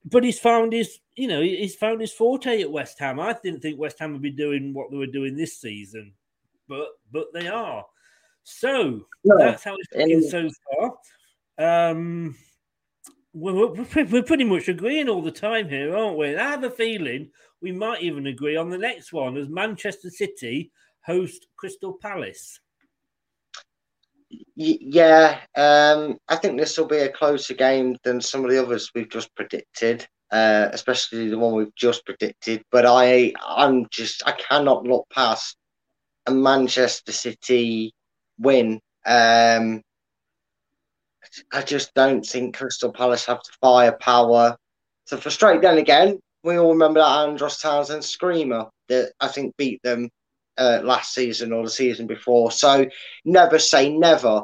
[0.04, 3.20] but he's found his you know he's found his forte at West Ham.
[3.20, 6.12] I didn't think West Ham would be doing what they were doing this season,
[6.68, 7.86] but but they are.
[8.42, 11.90] So No, that's how it's and- so far.
[11.90, 12.36] Um,
[13.36, 16.34] we're, we're, pretty much agreeing all the time here, aren't we?
[16.34, 20.72] I have a feeling we might even agree on the next one as Manchester City
[21.04, 22.58] host Crystal Palace.
[24.56, 28.90] Yeah, um, I think this will be a closer game than some of the others
[28.94, 32.62] we've just predicted, uh, especially the one we've just predicted.
[32.72, 35.56] But I, I'm just, I cannot look past
[36.24, 37.92] a Manchester City
[38.38, 38.80] win.
[39.04, 39.82] Um,
[41.52, 44.56] I just don't think Crystal Palace have the firepower
[45.06, 45.62] to frustrate.
[45.62, 50.08] Then again, we all remember that Andros Townsend screamer that I think beat them
[50.58, 52.50] uh, last season or the season before.
[52.50, 52.86] So
[53.24, 54.42] never say never.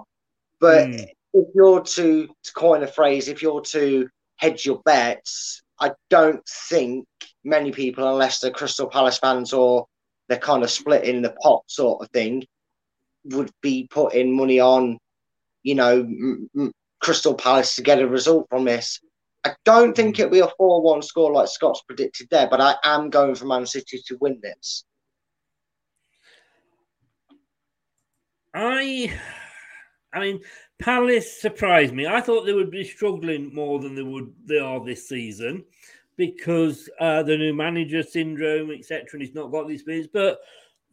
[0.61, 1.05] But Hmm.
[1.34, 6.47] if you're to, to coin a phrase, if you're to hedge your bets, I don't
[6.68, 7.07] think
[7.45, 9.86] many people, unless they're Crystal Palace fans or
[10.28, 12.45] they're kind of split in the pot sort of thing,
[13.24, 14.99] would be putting money on,
[15.62, 16.72] you know, m- m-
[17.03, 19.00] Crystal Palace to get a result from this.
[19.44, 22.76] I don't think it'll be a 4 1 score like Scott's predicted there, but I
[22.84, 24.84] am going for Man City to win this.
[28.55, 29.12] I
[30.12, 30.40] I mean,
[30.78, 32.07] Palace surprised me.
[32.07, 35.64] I thought they would be struggling more than they would they are this season
[36.16, 40.09] because uh, the new manager syndrome, etc., and he's not got the experience.
[40.12, 40.38] But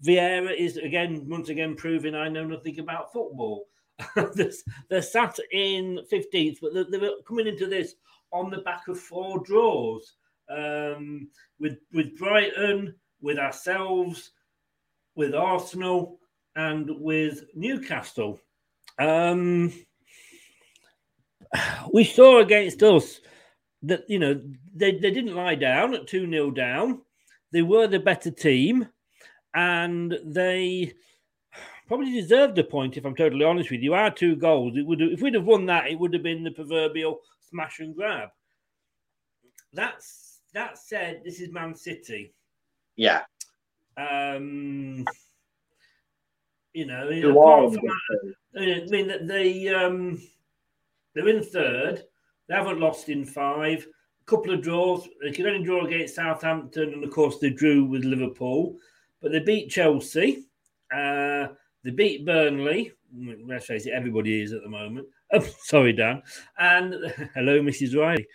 [0.06, 3.68] Vieira is again, once again, proving I know nothing about football.
[4.36, 4.52] they're,
[4.90, 7.96] they're sat in 15th, but they're, they're, coming into this
[8.32, 10.14] on the back of four draws
[10.50, 11.28] um,
[11.60, 14.32] with with Brighton, with ourselves,
[15.16, 16.20] with Arsenal,
[16.56, 18.40] and with Newcastle.
[19.00, 19.74] Um,
[21.94, 23.20] we saw against us
[23.84, 24.42] that you know
[24.76, 27.02] they, they didn't lie down at 2 0 down.
[27.52, 28.88] They were the better team
[29.56, 30.94] and they
[31.90, 33.96] probably deserved a point if I'm totally honest with you.
[33.96, 36.44] Our two goals, it would have, if we'd have won that, it would have been
[36.44, 37.20] the proverbial
[37.50, 38.30] smash and grab.
[39.74, 42.34] That's that said, this is Man City.
[42.96, 43.24] Yeah.
[43.98, 45.04] Um
[46.74, 50.22] you know, apart from that, I mean that they um
[51.14, 52.04] they're in third.
[52.48, 53.88] They haven't lost in five.
[54.22, 55.08] A couple of draws.
[55.24, 58.78] They could only draw against Southampton, and of course they drew with Liverpool.
[59.22, 60.46] But they beat Chelsea.
[60.96, 61.48] Uh,
[61.84, 62.92] they beat Burnley.
[63.48, 65.08] Let's face it, everybody is at the moment.
[65.32, 66.24] Oh, sorry, Dan.
[66.58, 66.92] And
[67.36, 67.96] hello, Mrs.
[67.96, 68.26] Riley.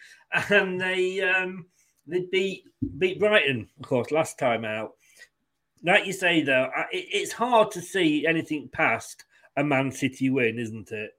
[0.49, 1.67] And they um,
[2.07, 2.63] they beat
[2.99, 4.93] beat Brighton, of course, last time out.
[5.83, 9.25] Like you say, though, it, it's hard to see anything past
[9.57, 11.11] a Man City win, isn't it?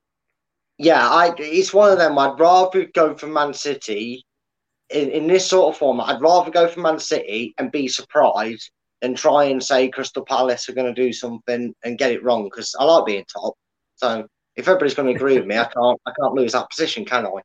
[0.77, 1.33] Yeah, I.
[1.39, 2.17] It's one of them.
[2.17, 4.25] I'd rather go for Man City
[4.89, 6.07] in, in this sort of format.
[6.07, 8.71] I'd rather go for Man City and be surprised
[9.05, 12.43] than try and say Crystal Palace are going to do something and get it wrong.
[12.45, 13.53] Because I like being top.
[13.95, 16.01] So if everybody's going to agree with me, I can't.
[16.05, 17.41] I can't lose that position, can I?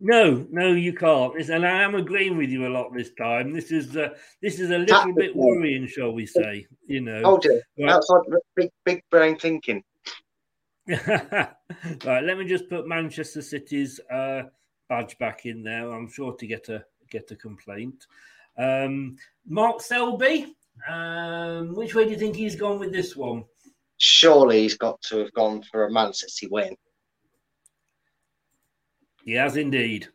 [0.00, 1.34] No, no, you can't.
[1.50, 3.52] And I am agreeing with you a lot this time.
[3.52, 4.10] This is uh,
[4.40, 6.66] this is a little bit worrying, shall we say?
[6.86, 7.88] You know, Oh dear, Right.
[7.88, 8.22] that's like
[8.54, 9.82] big, big brain thinking.
[10.86, 14.42] right, let me just put Manchester City's uh,
[14.88, 15.92] badge back in there.
[15.92, 18.06] I'm sure to get a get a complaint.
[18.56, 19.16] Um,
[19.46, 20.56] Mark Selby,
[20.88, 23.44] um, which way do you think he's gone with this one?
[23.96, 26.76] Surely he's got to have gone for a Man City win.
[29.24, 30.08] He has indeed.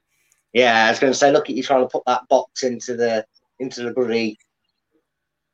[0.54, 2.96] Yeah, I was going to say, look at you trying to put that box into
[2.96, 3.26] the
[3.60, 4.38] into the bloody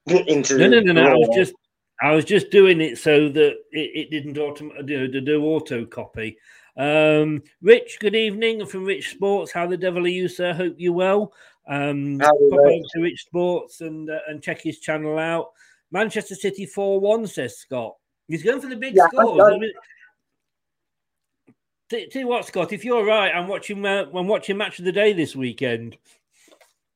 [0.07, 1.09] into No, the no, no, no.
[1.11, 1.53] I was just
[2.01, 5.85] I was just doing it so that it, it didn't autom- do, do, do auto
[5.85, 6.37] copy.
[6.77, 9.51] Um, Rich, good evening from Rich Sports.
[9.51, 10.53] How the devil are you, sir?
[10.53, 11.33] Hope you're well.
[11.69, 15.51] Um, pop over to Rich Sports and uh, and check his channel out.
[15.91, 17.95] Manchester City four one says Scott.
[18.27, 19.41] He's going for the big Yeah, I scores.
[19.43, 19.71] I mean,
[21.89, 23.85] tell you what, Scott, if you're right, I'm watching.
[23.85, 25.97] Uh, I'm watching match of the day this weekend.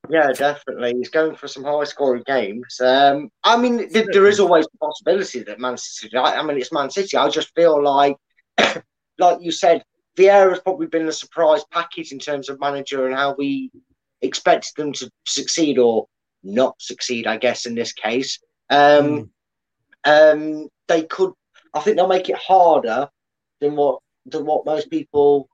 [0.09, 0.95] Yeah, definitely.
[0.97, 2.81] He's going for some high scoring games.
[2.81, 6.17] Um, I mean, th- there is always the possibility that Man City.
[6.17, 7.15] I, I mean, it's Man City.
[7.15, 8.17] I just feel like,
[9.17, 9.83] like you said,
[10.17, 13.71] Vieira's probably been a surprise package in terms of manager and how we
[14.23, 16.07] expected them to succeed or
[16.43, 17.27] not succeed.
[17.27, 19.29] I guess in this case, um,
[20.05, 21.33] um, they could.
[21.73, 23.07] I think they'll make it harder
[23.61, 25.47] than what than what most people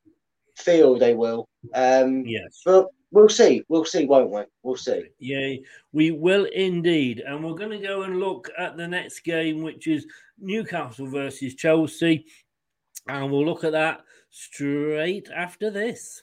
[0.57, 1.47] feel they will.
[1.73, 2.61] Um, Yes.
[2.65, 3.63] but we'll see.
[3.69, 4.41] We'll see, won't we?
[4.63, 5.05] We'll see.
[5.19, 5.55] Yeah,
[5.91, 7.21] we will indeed.
[7.25, 10.05] And we're going to go and look at the next game, which is
[10.37, 12.25] Newcastle versus Chelsea.
[13.07, 16.21] And we'll look at that straight after this.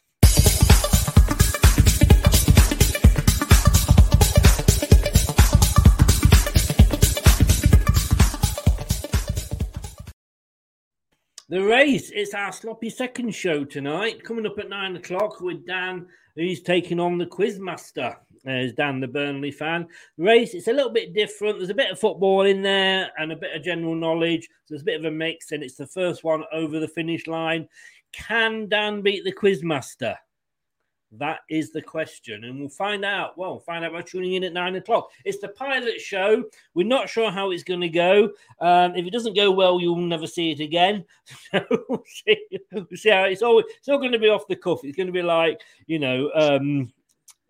[11.49, 16.09] The race, it's our sloppy second show tonight, coming up at nine o'clock with Dan,
[16.35, 18.17] who's taking on the Quizmaster.
[18.17, 19.87] Uh, there's Dan, the Burnley fan.
[20.19, 21.59] The race, it's a little bit different.
[21.59, 24.49] There's a bit of football in there and a bit of general knowledge.
[24.65, 27.29] So there's a bit of a mix, and it's the first one over the finish
[27.29, 27.69] line.
[28.11, 30.17] Can Dan beat the Quizmaster?
[31.19, 33.37] That is the question, and we'll find out.
[33.37, 35.11] Well, find out by tuning in at nine o'clock.
[35.25, 36.45] It's the pilot show.
[36.75, 38.31] We're not sure how it's going to go.
[38.61, 41.05] Um, if it doesn't go well, you'll never see it again.
[41.53, 43.61] So we'll see, we'll see how it's all.
[43.61, 44.81] It's all going to be off the cuff.
[44.85, 46.93] It's going to be like you know, um,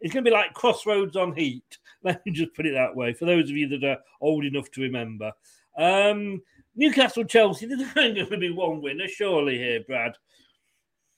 [0.01, 1.79] it's going to be like Crossroads on Heat.
[2.03, 3.13] Let me just put it that way.
[3.13, 5.33] For those of you that are old enough to remember,
[5.79, 6.43] um,
[6.77, 7.67] Newcastle Chelsea.
[7.67, 10.13] There's only going to be one winner, surely here, Brad.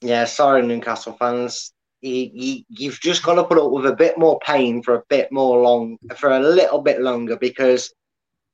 [0.01, 1.73] Yeah, sorry, Newcastle fans.
[2.01, 5.03] You, you, you've just got to put up with a bit more pain for a
[5.09, 7.93] bit more long, for a little bit longer, because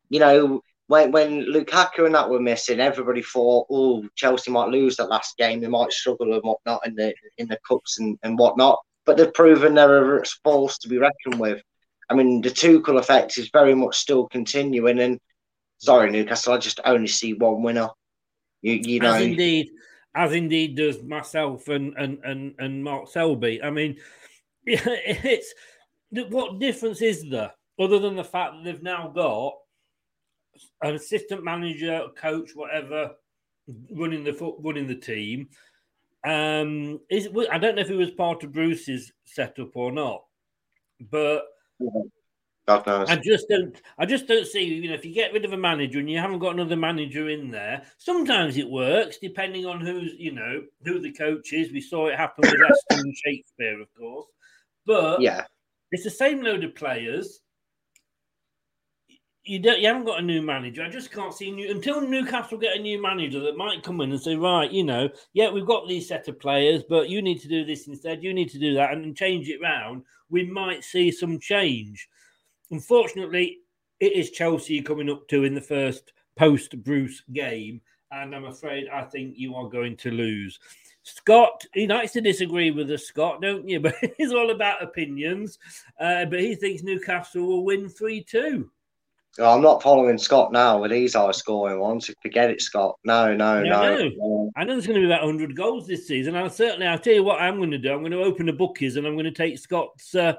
[0.08, 4.96] you know when when Lukaku and that were missing, everybody thought, oh, Chelsea might lose
[4.96, 5.60] that last game.
[5.60, 8.80] They might struggle and whatnot in the in the cups and, and whatnot.
[9.06, 11.62] But they've proven they're a force to be reckoned with.
[12.08, 14.98] I mean, the Tuchel effect is very much still continuing.
[15.00, 15.18] And
[15.78, 17.88] sorry, Newcastle, I just only see one winner.
[18.62, 19.70] You, you know, as indeed,
[20.14, 23.62] as indeed does myself and and and and Mark Selby.
[23.62, 23.96] I mean,
[24.64, 25.54] it's
[26.10, 29.54] what difference is there other than the fact that they've now got
[30.82, 33.12] an assistant manager, coach, whatever,
[33.90, 35.48] running the foot, running the team.
[36.24, 40.24] Um, is I don't know if it was part of Bruce's setup or not,
[41.10, 41.44] but
[42.66, 43.10] God knows.
[43.10, 43.80] I just don't.
[43.98, 44.64] I just don't see.
[44.64, 47.28] You know, if you get rid of a manager and you haven't got another manager
[47.28, 51.72] in there, sometimes it works depending on who's you know who the coach is.
[51.72, 54.26] We saw it happen with Aston Shakespeare, of course,
[54.86, 55.44] but yeah,
[55.90, 57.40] it's the same load of players.
[59.44, 59.80] You don't.
[59.80, 60.82] You haven't got a new manager.
[60.82, 64.10] I just can't see new until Newcastle get a new manager that might come in
[64.10, 67.42] and say, right, you know, yeah, we've got these set of players, but you need
[67.42, 68.22] to do this instead.
[68.22, 70.04] You need to do that, and change it round.
[70.30, 72.08] We might see some change.
[72.74, 73.60] Unfortunately,
[74.00, 78.88] it is Chelsea coming up to in the first post Bruce game, and I'm afraid
[78.88, 80.58] I think you are going to lose.
[81.04, 83.78] Scott, he likes to disagree with us, Scott, don't you?
[83.84, 85.60] But it's all about opinions.
[86.00, 88.68] Uh, but he thinks Newcastle will win 3 2.
[89.38, 92.10] Oh, I'm not following Scott now with these high scoring ones.
[92.22, 92.96] Forget it, Scott.
[93.04, 93.72] No, no, no.
[93.72, 96.34] I know, I know there's going to be about 100 goals this season.
[96.34, 97.92] I'll certainly, I'll tell you what I'm going to do.
[97.92, 100.12] I'm going to open the bookies and I'm going to take Scott's.
[100.16, 100.34] Uh,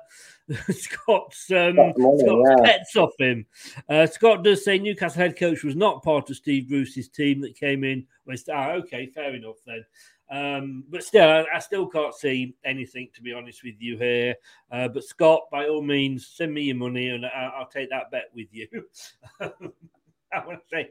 [0.70, 2.56] Scott's, um, money, Scott's yeah.
[2.64, 3.46] pets off him.
[3.89, 7.58] Uh, Scott does say Newcastle head coach was not part of Steve Bruce's team that
[7.58, 8.06] came in.
[8.52, 9.84] Ah, okay, fair enough then.
[10.30, 14.36] Um, but still, I, I still can't see anything to be honest with you here.
[14.72, 18.12] Uh, but Scott, by all means, send me your money and I, I'll take that
[18.12, 18.68] bet with you.
[19.39, 20.89] I want to say,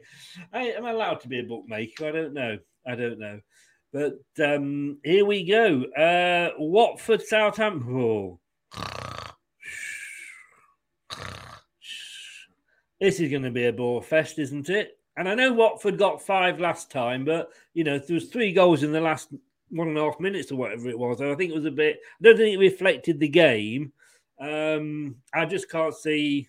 [0.53, 2.07] I, am I allowed to be a bookmaker?
[2.07, 2.57] I don't know.
[2.87, 3.39] I don't know.
[3.93, 5.83] But um, here we go.
[5.83, 7.95] Uh, Watford, Southampton.
[7.95, 8.39] Oh.
[13.05, 14.97] This is going to be a bore fest, isn't it?
[15.15, 18.81] And I know Watford got five last time, but you know there was three goals
[18.81, 19.29] in the last
[19.69, 21.21] one and a half minutes or whatever it was.
[21.21, 21.99] And I think it was a bit.
[22.19, 23.93] I don't think it reflected the game.
[24.39, 26.47] Um, I just can't see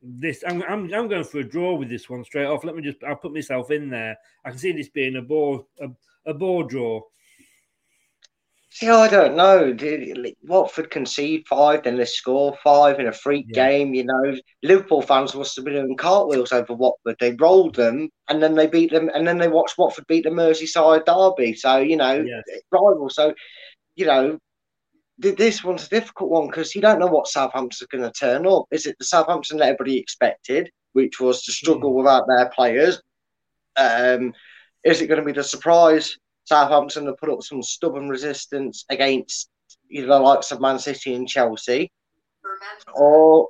[0.00, 0.44] this.
[0.46, 2.62] I'm, I'm I'm going for a draw with this one straight off.
[2.62, 3.02] Let me just.
[3.02, 4.16] I'll put myself in there.
[4.44, 5.88] I can see this being a bore a,
[6.30, 7.00] a bore draw.
[8.74, 9.72] See, I don't know.
[9.74, 13.68] Did- Watford concede five, then they score five in a freak Yeah.
[13.68, 13.92] game.
[13.92, 17.16] You know, Liverpool fans must have been doing cartwheels over Watford.
[17.20, 20.30] They rolled them, and then they beat them, and then they watched Watford beat the
[20.30, 21.54] Merseyside derby.
[21.54, 22.62] So you know, Yes.
[22.70, 23.10] rival.
[23.10, 23.34] So
[23.94, 24.38] you know,
[25.18, 28.64] this one's a difficult one because you don't know what Southampton's going to turn up.
[28.70, 33.02] Is it the Southampton that everybody expected, which was to struggle without their players?
[33.76, 34.32] Um,
[34.82, 39.48] is it going to be the surprise Southampton to put up some stubborn resistance against
[39.88, 41.90] you know, the likes of Man City and Chelsea?
[42.94, 43.48] Or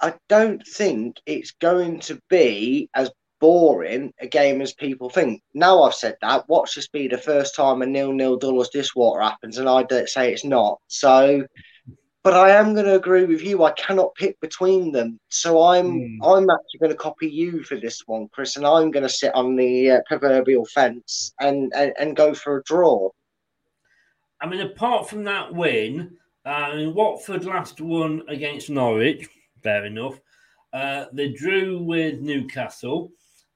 [0.00, 5.42] I don't think it's going to be as boring a game as people think.
[5.54, 9.22] Now I've said that, watch this be the first time a nil-nil dull as water
[9.22, 10.78] happens, and I don't say it's not.
[10.88, 11.46] So,
[12.24, 13.62] but I am going to agree with you.
[13.64, 18.02] I cannot pick between them, so I'm I'm actually going to copy you for this
[18.06, 22.16] one, Chris, and I'm going to sit on the uh, proverbial fence and, and and
[22.16, 23.10] go for a draw.
[24.40, 26.16] I mean, apart from that win,
[26.46, 29.28] uh, I mean, Watford last won against Norwich,
[29.62, 30.18] fair enough.
[30.72, 33.12] Uh, they drew with Newcastle.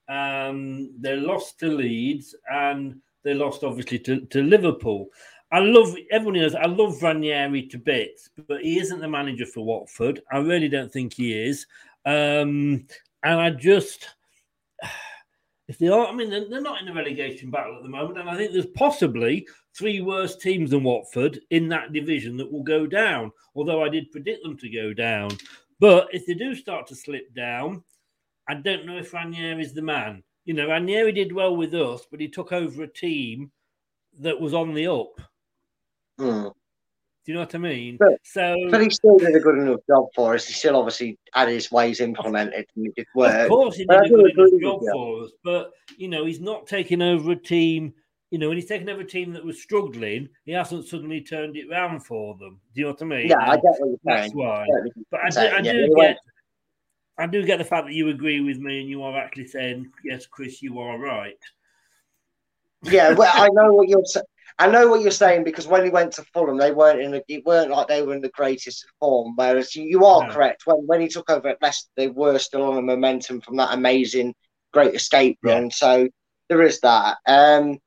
[0.09, 5.09] Um, they lost to Leeds and they lost, obviously, to, to Liverpool.
[5.51, 9.65] I love, everyone knows, I love Ranieri to bits, but he isn't the manager for
[9.65, 10.21] Watford.
[10.31, 11.67] I really don't think he is.
[12.05, 12.87] Um,
[13.23, 14.07] and I just,
[15.69, 18.19] if they are, I mean, they're, they're not in the relegation battle at the moment,
[18.19, 22.63] and I think there's possibly three worse teams than Watford in that division that will
[22.63, 23.33] go down.
[23.55, 25.31] Although I did predict them to go down,
[25.81, 27.83] but if they do start to slip down,
[28.49, 30.23] I don't know if Ranieri is the man.
[30.45, 33.51] You know, Ranieri did well with us, but he took over a team
[34.21, 35.21] that was on the up.
[36.19, 36.49] Hmm.
[37.25, 37.97] Do you know what I mean?
[37.99, 40.47] But- so, But he still did a good enough job for us.
[40.47, 43.35] He still obviously had his ways implemented and it did work.
[43.43, 44.91] Of course, he But did I a good enough job you.
[44.93, 47.93] for us, but you know, he's not taking over a team.
[48.31, 51.57] You know, when he's taken over a team that was struggling, he hasn't suddenly turned
[51.57, 52.61] it round for them.
[52.75, 53.29] Do you know what I mean?
[53.29, 54.37] Yeah, I get what you're That's saying.
[54.37, 54.67] why.
[55.11, 56.19] But I do, saying, I do he get, went-
[57.19, 59.91] I do get the fact that you agree with me, and you are actually saying,
[60.05, 61.39] "Yes, Chris, you are right."
[62.85, 64.25] Yeah, well, I know what you're saying.
[64.61, 67.23] I know what you're saying because when he went to Fulham, they weren't in the,
[67.29, 69.35] it weren't like they were in the greatest form.
[69.37, 70.33] Whereas you, you are No.
[70.35, 70.63] correct.
[70.67, 73.73] When when he took over at Leicester, they were still on the momentum from that
[73.73, 74.35] amazing
[74.73, 75.71] Great Escape run.
[75.71, 76.09] So
[76.49, 77.19] there is that.
[77.27, 77.79] Um,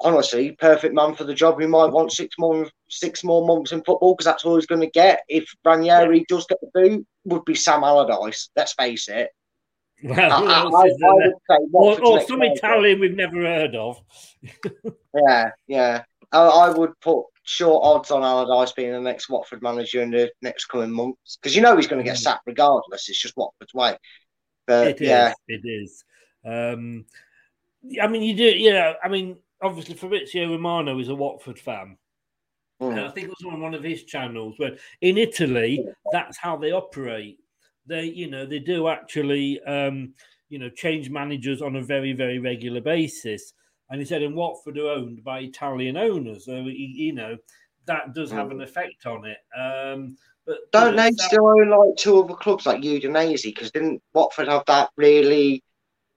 [0.00, 1.60] honestly, perfect man for the job.
[1.60, 4.80] He might want six more six more months in football because that's all he's going
[4.80, 5.20] to get.
[5.28, 8.50] If Ranieri does get the boot, would be Sam Allardyce.
[8.56, 9.30] Let's face it.
[10.02, 11.32] Well, I- I- I- is there I then?
[11.72, 12.42] would say or, or some.
[12.42, 14.00] Italian we've never heard of.
[15.28, 16.02] Yeah, yeah.
[16.36, 20.30] I, I would put short odds on Allardyce being the next Watford manager in the
[20.42, 23.08] next coming months because you know he's going to get sacked regardless.
[23.08, 23.96] It's just Watford's way.
[24.66, 25.08] But It is.
[25.08, 26.04] yeah, It is.
[26.44, 27.04] Um,
[28.02, 28.44] I mean, you do.
[28.44, 31.96] You know, I mean, obviously, Fabrizio Romano is a Watford fan.
[32.78, 36.56] And I think it was on one of his channels where in Italy, that's how
[36.56, 37.38] they operate.
[37.86, 40.12] They, you know, they do actually, um,
[40.50, 43.54] you know, change managers on a very, very regular basis.
[43.90, 47.36] And he said in Watford are owned by Italian owners, so you you know
[47.86, 49.38] that does have an effect on it.
[49.56, 53.44] Um, but don't know, they that- still own like two other clubs like Udinese?
[53.44, 55.62] Because didn't Watford have that really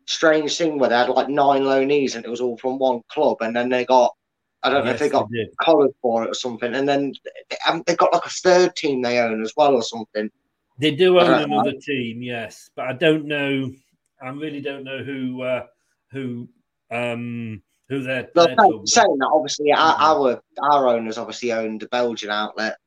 [0.08, 3.38] strange thing where they had like nine loanees and it was all from one club,
[3.42, 4.16] and then they got
[4.64, 7.14] I don't know if they got they collared for it or something, and then
[7.50, 10.30] they, um, they got like a third team they own as well or something.
[10.80, 11.60] They do own don't know.
[11.60, 13.72] another team, yes, but I don't know.
[14.22, 15.66] I really don't know who uh,
[16.12, 16.50] who
[16.92, 20.00] um, who their, Well, their saying- that, obviously, our, Mhm.
[20.02, 22.78] our our owners obviously own the Belgian outlet,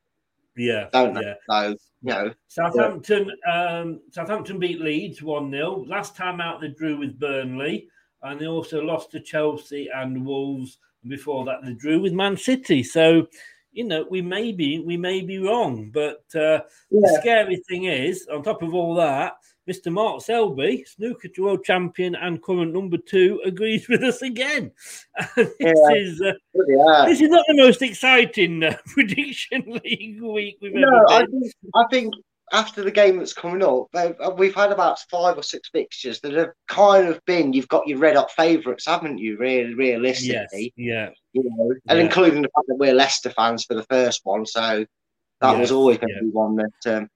[0.56, 1.22] Yeah, don't they?
[1.22, 1.34] yeah.
[1.48, 1.68] So
[2.04, 5.84] you know, Southampton um, Southampton beat Leeds 1 0.
[5.88, 7.88] Last time out, they drew with Burnley,
[8.22, 10.78] and they also lost to Chelsea and Wolves.
[11.02, 12.82] And before that, they drew with Man City.
[12.84, 13.26] So,
[13.72, 18.28] you know, we may be we may be wrong, but uh, the scary thing is,
[18.28, 19.34] on top of all that,
[19.68, 19.92] Mr.
[19.92, 24.72] Mark Selby, snooker world champion and current number two, agrees with us again.
[25.36, 25.92] this Yeah.
[25.94, 26.32] is uh,
[26.68, 27.04] yeah.
[27.06, 31.52] this is not the most exciting uh, prediction league week we've No, ever I think
[31.74, 32.14] I think
[32.52, 36.32] after the game that's coming up, uh, we've had about five or six fixtures that
[36.34, 37.52] have kind of been.
[37.54, 39.38] You've got your red hot favourites, haven't you?
[39.38, 41.10] Really, Yes, realistically, yeah.
[41.32, 42.04] you know, and Yeah.
[42.04, 44.84] including the fact that we're Leicester fans for the first one, so
[45.40, 46.94] that was always going to be one that.
[46.96, 47.08] Um,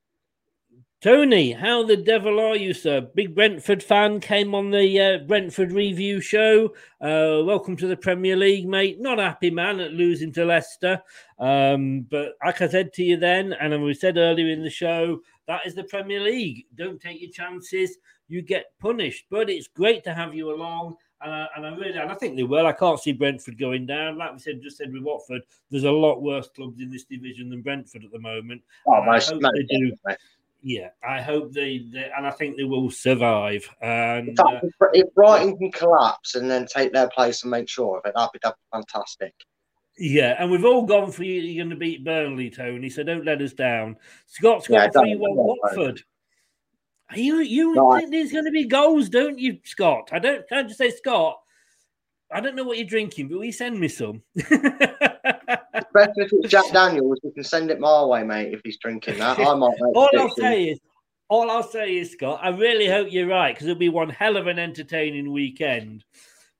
[1.02, 3.02] Tony, how the devil are you, sir?
[3.02, 6.68] Big Brentford fan came on the uh, Brentford review show.
[7.02, 8.98] Uh, welcome to the Premier League, mate.
[8.98, 11.02] Not a happy man at losing to Leicester.
[11.38, 15.20] Um, but like I said to you then, and we said earlier in the show,
[15.46, 16.64] that is the Premier League.
[16.76, 17.98] Don't take your chances.
[18.28, 19.26] You get punished.
[19.30, 20.96] But it's great to have you along.
[21.20, 22.66] And I, and I really, and I think they will.
[22.66, 24.18] I can't see Brentford going down.
[24.18, 27.48] Like we said, just said with Watford, there's a lot worse clubs in this division
[27.50, 28.62] than Brentford at the moment.
[28.86, 29.92] oh, And I hope most they do.
[30.68, 33.68] Yeah, I hope they, they and I think they will survive.
[33.80, 34.60] And uh,
[34.94, 38.32] if- Brighton can collapse and then take their place and make sure of it, that'd
[38.32, 39.32] be, that'd be fantastic.
[39.96, 41.40] yeah, and we've all gone for you.
[41.40, 42.90] You're going to beat Burnley, Tony.
[42.90, 43.94] So don't let us down.
[44.26, 44.66] Scott.
[44.68, 46.02] Yeah, got don't- three one don't, Watford.
[47.14, 50.08] You you No, think there's going to be goals, don't you, Scott?
[50.10, 50.48] I don't.
[50.48, 51.38] Can I just say, Scott?
[52.32, 54.24] I don't know what you're drinking, but will you send me some?
[55.76, 58.52] Especially if it's Jack Daniels, you can send it my way, mate.
[58.52, 59.74] If he's drinking that, I might.
[59.80, 60.78] Make all I'll say is,
[61.28, 64.36] all I'll say is, Scott, I really hope you're right because it'll be one hell
[64.36, 66.04] of an entertaining weekend.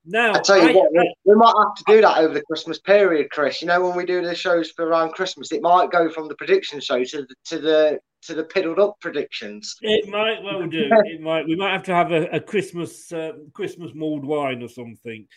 [0.09, 2.35] Now, I tell you I- what, I- we, we might have to do that over
[2.35, 3.61] the Christmas period, Chris.
[3.61, 6.35] You know, when we do the shows for around Christmas, it might go from the
[6.37, 9.77] prediction show to the to the to the piddled up predictions.
[9.83, 10.91] It might well do.
[11.07, 11.47] It might.
[11.47, 15.27] We might have to have a, a Christmas uh, Christmas mulled wine or something.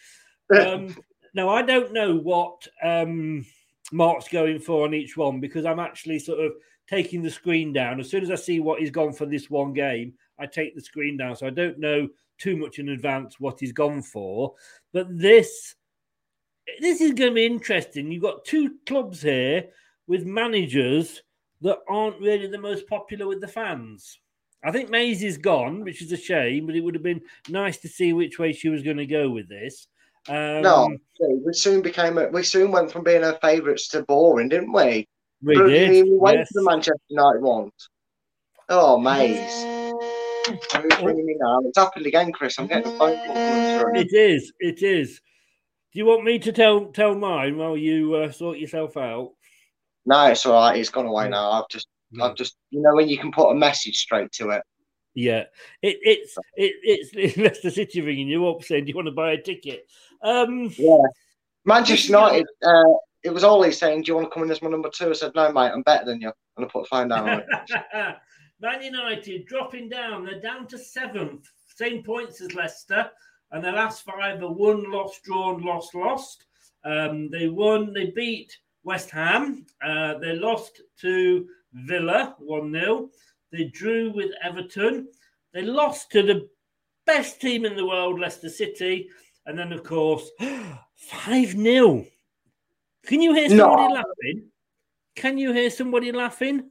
[0.52, 0.96] Um,
[1.36, 3.46] now I don't know what um,
[3.92, 6.54] Mark's going for on each one because I'm actually sort of
[6.90, 9.74] taking the screen down as soon as I see what he's gone for this one
[9.74, 10.14] game.
[10.40, 13.74] I take the screen down, so I don't know too much in advance what he's
[13.74, 14.54] gone for.
[14.94, 15.76] But this
[16.80, 18.12] this is going to be interesting.
[18.12, 19.66] You've got two clubs here
[20.08, 21.22] with managers
[21.62, 24.20] that aren't really the most popular with the fans.
[24.64, 27.88] I think Maisie's gone, which is a shame, but it would have been nice to
[27.88, 29.88] see which way she was going to go with this.
[30.28, 34.50] Um, no, we soon became a, we soon went from being her favourites to boring,
[34.50, 35.08] didn't we?
[35.42, 35.94] we Couldn't did.
[35.94, 36.48] even wait yes.
[36.52, 37.72] for the Manchester United ones.
[38.68, 39.66] Oh, Maze.
[40.48, 41.60] Who's ringing me now?
[41.66, 42.60] It's happened again, Chris.
[42.60, 43.96] I'm getting a phone call.
[43.96, 44.52] It is.
[44.60, 45.22] It is.
[45.92, 49.32] Do you want me to tell tell mine while you uh, sort yourself out?
[50.06, 50.78] No, it's all right.
[50.78, 51.52] It's gone away now.
[51.52, 51.88] I've just,
[52.22, 54.64] I've just, you know, when you can put a message straight to it.
[55.14, 55.44] Yeah,
[55.82, 59.14] it, it's it, it's it's Leicester City ringing you up saying, "Do you want to
[59.14, 59.88] buy a ticket?"
[60.22, 60.98] Um, Yeah.
[61.66, 62.84] Manchester United, uh,
[63.24, 65.10] it was Ole saying, Do you want to come in as my number two?
[65.10, 66.32] I said, No, mate, I'm better than you.
[66.58, 68.16] And I put the phone down on it.
[68.62, 70.26] Man United dropping down.
[70.26, 73.10] They're down to seventh, same points as Leicester,
[73.52, 76.46] and their last five are won, lost, drawn, lost, lost.
[76.84, 77.94] Um, they won.
[77.94, 79.66] They beat West Ham.
[79.82, 83.10] Uh, they lost to Villa one 0
[83.52, 85.08] They drew with Everton.
[85.54, 86.48] They lost to the
[87.06, 89.10] best team in the world, Leicester City,
[89.46, 90.30] and then of course
[90.96, 92.06] five 0
[93.06, 93.94] Can you hear somebody No.
[93.94, 94.44] laughing?
[95.16, 96.70] Can you hear somebody laughing?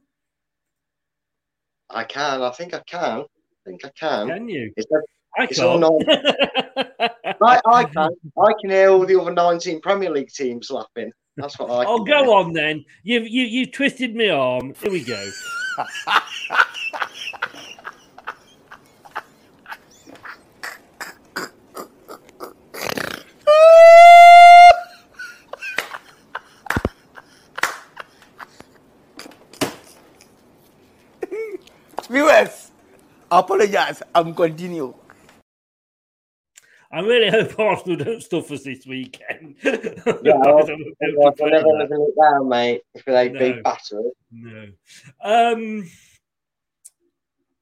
[1.89, 2.41] I can.
[2.41, 3.19] I think I can.
[3.21, 3.25] I
[3.65, 4.27] think I can.
[4.27, 4.71] Can you?
[4.77, 4.87] It's,
[5.37, 6.27] I it's all can't.
[7.41, 8.11] I, I can.
[8.37, 11.11] I can hear all the other 19 Premier League teams laughing.
[11.35, 11.85] That's what I.
[11.85, 12.25] Oh, can hear.
[12.25, 12.85] go on then.
[13.03, 14.73] You've you you twisted my arm.
[14.81, 15.29] Here we go.
[32.09, 32.71] Viewers,
[33.31, 34.01] apologize.
[34.15, 34.93] I'm continue.
[36.91, 39.55] I really hope Arsenal don't stuff us this weekend.
[40.23, 42.81] Yeah, I'll, I'll, never live it down, mate.
[42.95, 43.39] If they No.
[43.39, 44.11] beat battery.
[44.31, 44.67] No.
[45.21, 45.89] Um,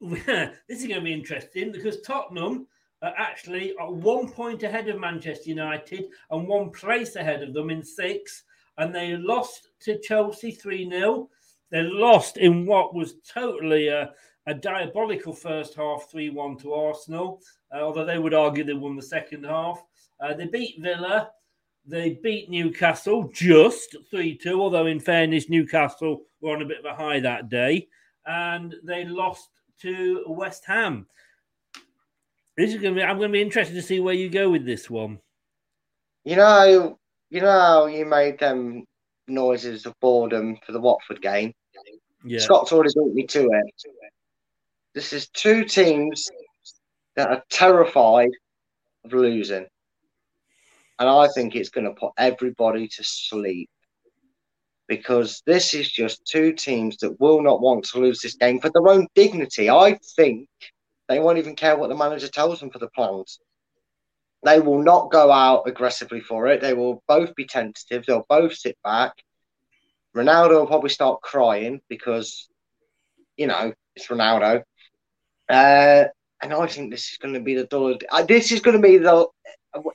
[0.00, 2.66] this is going to be interesting because Tottenham
[3.02, 7.70] are actually at one point ahead of Manchester United and one place ahead of them
[7.70, 8.44] in six.
[8.78, 11.28] And they lost to Chelsea 3 0.
[11.70, 14.12] They lost in what was totally a,
[14.48, 17.40] a diabolical first half 3 1 to Arsenal,
[17.72, 19.84] uh, although they would argue they won the second half.
[20.20, 21.30] Uh, they beat Villa.
[21.86, 26.86] They beat Newcastle just 3 2, although, in fairness, Newcastle were on a bit of
[26.86, 27.88] a high that day.
[28.26, 29.48] And they lost
[29.82, 31.06] to West Ham.
[32.56, 34.50] This is going to be, I'm going to be interested to see where you go
[34.50, 35.20] with this one.
[36.24, 36.98] You know,
[37.30, 38.84] you know how you made them
[39.28, 41.52] noises of boredom for the Watford game.
[42.24, 42.40] Yeah.
[42.40, 43.74] Scott's already beat me to it.
[44.94, 46.28] This is two teams
[47.16, 48.30] that are terrified
[49.04, 49.66] of losing,
[50.98, 53.70] and I think it's going to put everybody to sleep
[54.88, 58.70] because this is just two teams that will not want to lose this game for
[58.70, 59.70] their own dignity.
[59.70, 60.48] I think
[61.08, 63.38] they won't even care what the manager tells them for the plans.
[64.44, 66.60] They will not go out aggressively for it.
[66.60, 68.04] They will both be tentative.
[68.06, 69.12] They'll both sit back.
[70.16, 72.48] Ronaldo will probably start crying because,
[73.36, 74.62] you know, it's Ronaldo.
[75.48, 76.04] Uh,
[76.42, 77.96] and I think this is going to be the dull.
[78.10, 79.26] Uh, this is going to be the.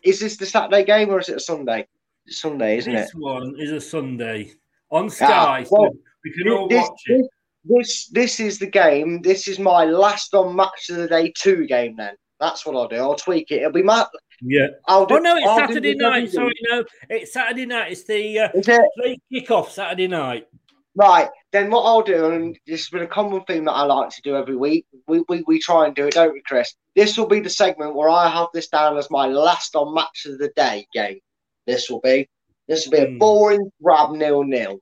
[0.04, 1.88] Is this the Saturday game or is it a Sunday?
[2.26, 3.16] It's Sunday, isn't this it?
[3.18, 4.52] one is a Sunday
[4.92, 5.92] on Ah, Sky, so well,
[6.24, 7.26] we can all this, watch it.
[7.66, 9.22] This this is the game.
[9.22, 11.96] This is my last on match of the day two game.
[11.96, 12.98] Then that's what I'll do.
[12.98, 13.62] I'll tweak it.
[13.62, 14.06] It'll be my.
[14.42, 14.68] Yeah.
[14.88, 16.32] I'll do, Oh no, it's I'll Saturday night.
[16.32, 17.92] Sorry, no, it's Saturday night.
[17.94, 18.92] It's the uh, it?
[18.98, 20.48] late kickoff Saturday night.
[20.96, 24.10] Right, then what I'll do, and this has been a common theme that I like
[24.10, 26.74] to do every week, we, we, we try and do it, don't we, Chris?
[26.96, 30.26] This will be the segment where I have this down as my last on match
[30.26, 31.20] of the day game.
[31.68, 32.28] This will be.
[32.68, 33.16] This will be Hmm.
[33.16, 34.80] a boring grab nil nil.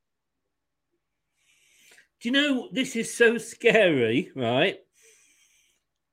[2.22, 4.78] Do you know this is so scary, right?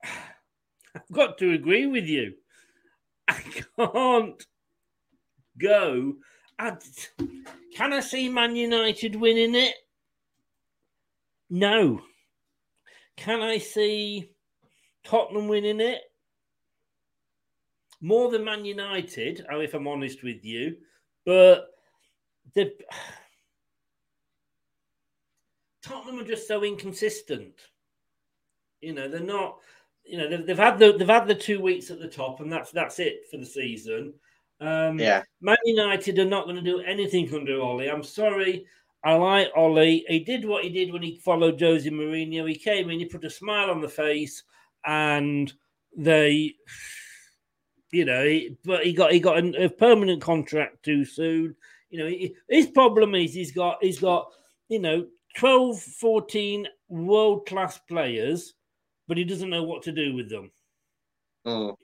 [0.02, 2.34] I've got to agree with you.
[3.28, 3.42] I
[3.76, 4.46] can't
[5.58, 6.14] go.
[6.58, 6.76] I,
[7.76, 9.74] can I see Man United winning it?
[11.50, 12.00] No.
[13.16, 14.30] Can I see
[15.04, 16.00] Tottenham winning it?
[18.00, 20.76] More than Man United, oh, if I'm honest with you.
[21.24, 21.66] But
[22.54, 22.72] the
[25.82, 27.54] Tottenham are just so inconsistent.
[28.80, 29.58] You know, they're not.
[30.04, 32.50] You know, they've, they've had the they've had the two weeks at the top, and
[32.50, 34.14] that's that's it for the season.
[34.60, 35.22] Um, Yeah.
[35.40, 37.88] Man United are not going to do anything under Ole.
[37.88, 38.66] I'm sorry.
[39.04, 40.02] I like Ole.
[40.08, 42.48] He did what he did when he followed Jose Mourinho.
[42.48, 44.42] He came in, he put a smile on the face,
[44.84, 45.52] and
[45.96, 46.54] they,
[47.92, 51.54] you know, he, but he got he got a, a permanent contract too soon.
[51.90, 54.30] You know, he, his problem is he's got he's got
[54.68, 58.54] you know 12, 14 world class players,
[59.06, 60.50] but he doesn't know what to do with them.
[61.46, 61.76] Mm.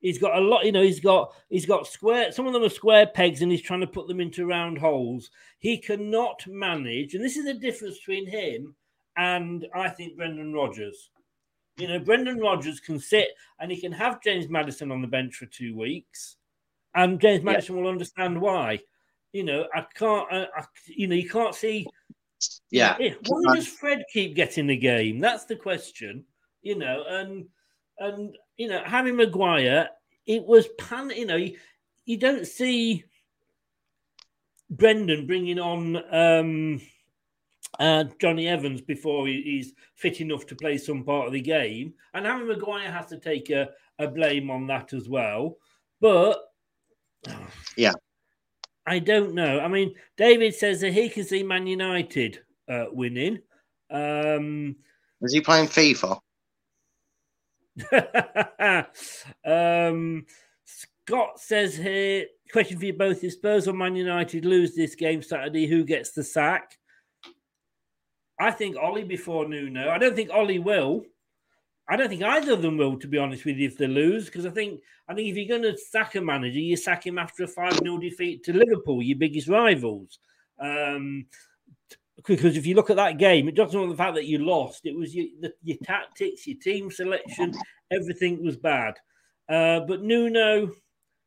[0.00, 0.82] He's got a lot, you know.
[0.82, 2.32] He's got he's got square.
[2.32, 5.30] Some of them are square pegs, and he's trying to put them into round holes.
[5.58, 8.74] He cannot manage, and this is the difference between him
[9.16, 11.10] and I think Brendan Rodgers.
[11.76, 13.28] You know, Brendan Rodgers can sit
[13.58, 16.36] and he can have James Maddison on the bench for two weeks,
[16.94, 17.52] and James Yeah.
[17.52, 18.80] Maddison will understand why.
[19.32, 20.26] You know, I can't.
[20.32, 21.86] I, I, you know, you can't see.
[22.70, 22.96] Yeah.
[22.98, 25.20] Yeah, Why does Fred keep getting the game?
[25.20, 26.24] That's the question.
[26.62, 27.46] You know, and
[27.98, 29.88] and you know, Harry Maguire,
[30.26, 31.08] it was pan.
[31.08, 31.56] You know, you,
[32.04, 33.04] you don't see
[34.68, 36.80] Brendan bringing on um,
[37.78, 41.94] uh, Jonny Evans before he, he's fit enough to play some part of the game,
[42.12, 45.56] and Harry Maguire has to take a, a blame on that as well.
[45.98, 46.42] But
[47.76, 47.94] Yeah.
[48.84, 49.60] I don't know.
[49.60, 53.38] I mean, David says that he can see Man United uh, winning.
[53.90, 54.76] Um,
[55.22, 56.20] Is he playing FIFA?
[59.44, 60.24] um,
[60.64, 65.22] Scott says here, question for you both: If Spurs or Man United lose this game
[65.22, 66.78] Saturday, who gets the sack?
[68.38, 69.90] I think Ole before Nuno.
[69.90, 71.04] I don't think Ole will.
[71.88, 74.26] I don't think either of them will, to be honest with you, if they lose.
[74.26, 77.18] Because I think I think if you're going to sack a manager, you sack him
[77.18, 80.20] after a 5 0 defeat to Liverpool, your biggest rivals.
[80.60, 81.26] Um,
[82.26, 84.86] because if you look at that game, it doesn't matter the fact that you lost.
[84.86, 87.54] It was your, the, your tactics, your team selection,
[87.90, 88.94] everything was bad.
[89.48, 90.70] Uh, but Nuno,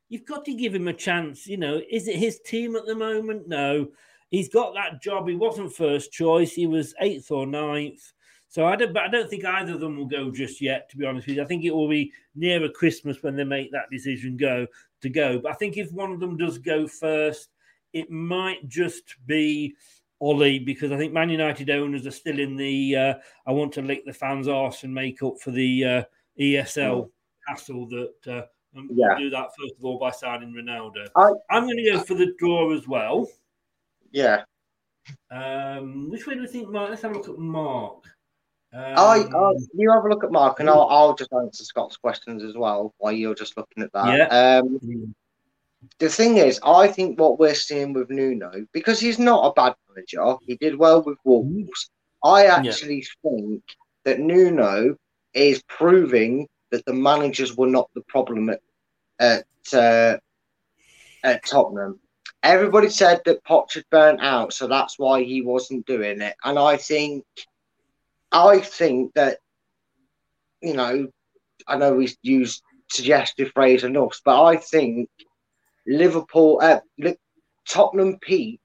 [0.10, 1.48] you've got to give him a chance.
[1.48, 3.48] You know, is it his team at the moment?
[3.48, 3.90] No.
[4.30, 5.28] He's got that job.
[5.28, 6.54] He wasn't first choice.
[6.54, 8.02] He was eighth or ninth.
[8.50, 10.90] So I don't, but I don't think either of them will go just yet.
[10.90, 13.72] To be honest with you, I think it will be nearer Christmas when they make
[13.72, 14.68] that decision go
[15.02, 15.40] to go.
[15.40, 17.50] But I think if one of them does go first,
[17.94, 19.76] it might just be
[20.24, 23.14] Ole because I think Man United owners are still in the uh,
[23.46, 26.04] I want to lick the fans' arse and make up for the uh,
[26.40, 27.10] ESL
[27.48, 29.18] hassle that uh, we'll Yeah.
[29.18, 31.08] do that first of all by signing Ronaldo.
[31.16, 33.28] I- I'm going to go for the draw as well.
[34.12, 34.44] Yeah.
[35.30, 36.90] Um, which way do we think, Mark?
[36.90, 38.06] Let's have a look at Mark.
[38.72, 41.98] Um, I, I, you have a look at Mark, and I'll, I'll just answer Scott's
[41.98, 44.18] questions as well while you're just looking at that.
[44.18, 44.60] Yeah.
[44.64, 45.14] Um,
[46.00, 49.76] the thing is, I think what we're seeing with Nuno, because he's not a bad
[49.90, 51.90] manager, he did well with Wolves.
[52.24, 53.64] I actually think
[54.06, 54.96] that Nuno
[55.34, 58.62] is proving that the managers were not the problem at
[59.20, 60.18] at, uh,
[61.24, 62.00] at Tottenham.
[62.42, 66.36] Everybody said that Poch had burnt out, so that's why he wasn't doing it.
[66.44, 67.24] And I think,
[68.32, 69.38] I think that,
[70.62, 71.08] you know,
[71.68, 75.10] I know we use suggestive phrase enough, but I think
[75.88, 76.80] Liverpool, uh,
[77.68, 78.62] Tottenham peaked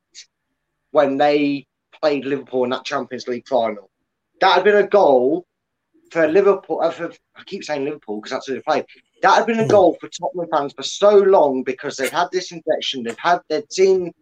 [0.90, 1.66] when they
[2.00, 3.90] played Liverpool in that Champions League final.
[4.40, 5.46] That had been a goal
[6.10, 6.80] for Liverpool.
[6.82, 8.84] Uh, for, I keep saying Liverpool because that's who they played.
[9.22, 12.52] That had been a goal for Tottenham fans for so long because they've had this
[12.52, 13.02] injection.
[13.02, 14.12] They've had they'd seen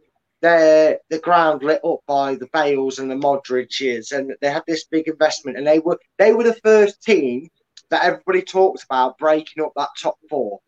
[0.40, 4.84] their the ground lit up by the Bales and the Modriches, and they had this
[4.86, 5.58] big investment.
[5.58, 7.48] And they were they were the first team
[7.90, 10.60] that everybody talks about breaking up that top four.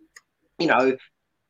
[0.58, 0.96] You know,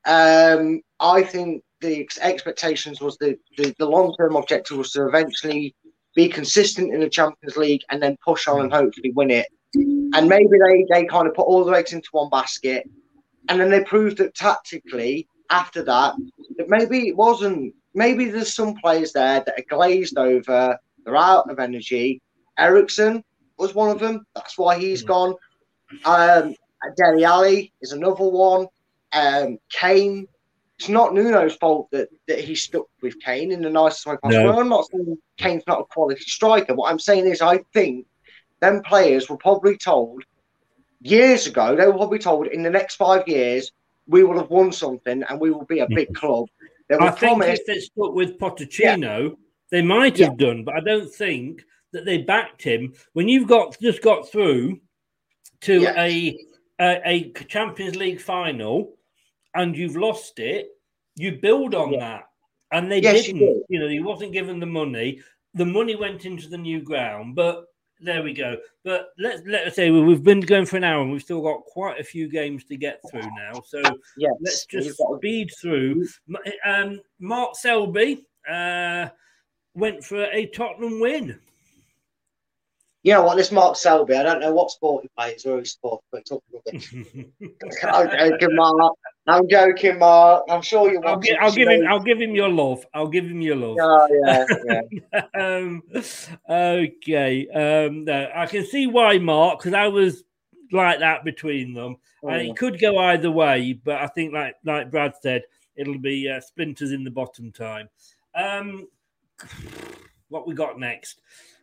[0.08, 5.06] um, I think the ex- expectations was the, the, the long term objective was to
[5.06, 5.74] eventually
[6.16, 9.46] be consistent in the Champions League and then push on and hopefully win it.
[9.74, 12.88] And maybe they, they kind of put all the eggs into one basket.
[13.48, 16.14] And then they proved that tactically, after that,
[16.56, 21.50] that maybe it wasn't, maybe there's some players there that are glazed over, they're out
[21.50, 22.20] of energy.
[22.58, 23.22] Eriksen
[23.58, 24.24] was one of them.
[24.34, 25.34] That's why he's gone.
[26.04, 26.54] Um,
[26.96, 28.66] Dele Alli is another one.
[29.12, 30.26] Um, Kane.
[30.78, 34.44] It's not Nuno's fault that, that he stuck with Kane in the nicest way possible.
[34.44, 34.60] No.
[34.60, 36.72] I'm not saying Kane's not a quality striker.
[36.72, 38.06] What I'm saying is, I think
[38.60, 40.22] them players were probably told
[41.00, 41.74] years ago.
[41.74, 43.72] They were probably told in the next five years
[44.06, 46.46] we will have won something and we will be a big club.
[46.88, 47.62] They were I think promised.
[47.62, 49.34] if they stuck with Pochettino,
[49.72, 52.94] they might have done, but I don't think that they backed him.
[53.14, 54.80] When you've got just got through
[55.62, 55.96] to Yes.
[55.98, 56.38] a,
[56.80, 58.94] a a Champions League final
[59.58, 60.70] and you've lost it,
[61.16, 62.24] you build on that.
[62.72, 63.40] And they Yes, didn't.
[63.40, 63.64] do.
[63.68, 65.20] You, know, he wasn't given the money.
[65.54, 67.64] The money went into the new ground, but
[68.00, 68.56] there we go.
[68.84, 71.64] But let's let's say we- we've been going for an hour and we've still got
[71.64, 73.60] quite a few games to get through now.
[73.66, 73.82] So
[74.16, 76.06] Yes, let's just speed through.
[76.64, 79.08] Um, Mark Selby uh,
[79.74, 81.40] went for a Tottenham win.
[83.04, 83.36] You know what?
[83.36, 86.32] This Mark Selby, I don't know what sport he plays or his sport, but it's
[86.32, 86.92] all rubbish.
[87.84, 88.94] I'm joking, Mark.
[89.26, 90.44] I'm joking, Mark.
[90.50, 91.34] I'm sure you're I'll, watching.
[91.34, 91.86] gi- I'll give him.
[91.88, 92.84] I'll give him your love.
[92.92, 93.78] I'll give him your love.
[93.80, 94.80] Oh, yeah,
[95.14, 95.22] yeah.
[95.40, 95.82] um,
[96.50, 97.48] okay.
[97.48, 100.24] Um, no, I can see why, Mark, because I was
[100.72, 101.96] like that between them.
[102.22, 102.50] And Mm.
[102.50, 105.44] it could go either way, but I think, like like Brad said,
[105.76, 107.88] it'll be uh, splinters in the bottom time.
[108.34, 108.88] Um,
[110.28, 111.20] what we got next?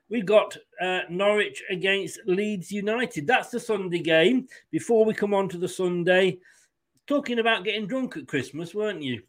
[0.08, 3.26] We got uh, Norwich against Leeds United.
[3.26, 4.48] That's the Sunday game.
[4.70, 6.38] Before we come on to the Sunday,
[7.08, 9.24] talking about getting drunk at Christmas, weren't you?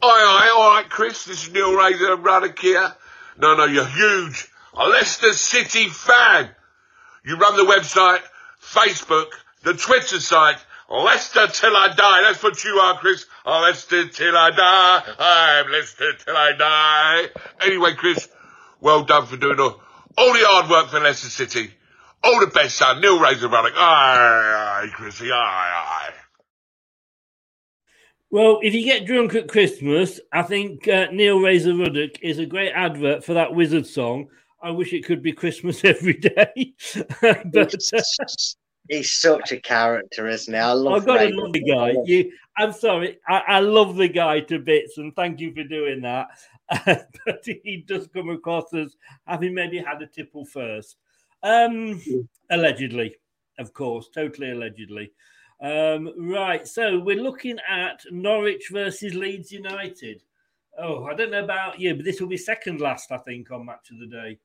[0.00, 1.24] Aye, aye, all right, Chris.
[1.24, 2.92] This is Neil Razor Ruddock here.
[3.38, 4.48] No, no, you're huge.
[4.74, 6.50] A Leicester City fan.
[7.24, 8.20] You run the website,
[8.62, 9.28] Facebook,
[9.62, 12.22] the Twitter site, Leicester Till I Die.
[12.22, 13.26] That's what you are, Chris.
[13.44, 15.02] Oh, Leicester Till I Die.
[15.18, 17.66] I'm Leicester Till I Die.
[17.66, 18.28] Anyway, Chris,
[18.80, 19.80] well done for doing all,
[20.16, 21.70] all the hard work for Leicester City.
[22.24, 23.00] All the best, son.
[23.00, 23.74] Neil Razor Ruddock.
[23.76, 25.30] Aye, aye, Chrissy.
[25.30, 26.12] Aye, aye.
[28.30, 32.46] Well, if you get drunk at Christmas, I think uh, Neil Razor Ruddock is a
[32.46, 34.28] great advert for that Wizzard song.
[34.62, 36.74] I wish it could be Christmas every day.
[37.20, 37.98] but uh,
[38.88, 40.58] He's such a character, isn't he?
[40.58, 41.38] I love I've got to Raymond.
[41.38, 41.94] love the guy.
[42.04, 46.00] You, I'm sorry, I, I love the guy to bits, and thank you for doing
[46.02, 46.28] that.
[47.24, 50.96] but he does come across as having maybe had a tipple first.
[51.42, 52.02] Um,
[52.50, 53.16] allegedly,
[53.58, 55.12] of course, totally allegedly.
[55.60, 60.22] Um, right, so we're looking at Norwich versus Leeds United.
[60.78, 63.66] Oh, I don't know about you, but this will be second last, I think, on
[63.66, 64.38] match of the day.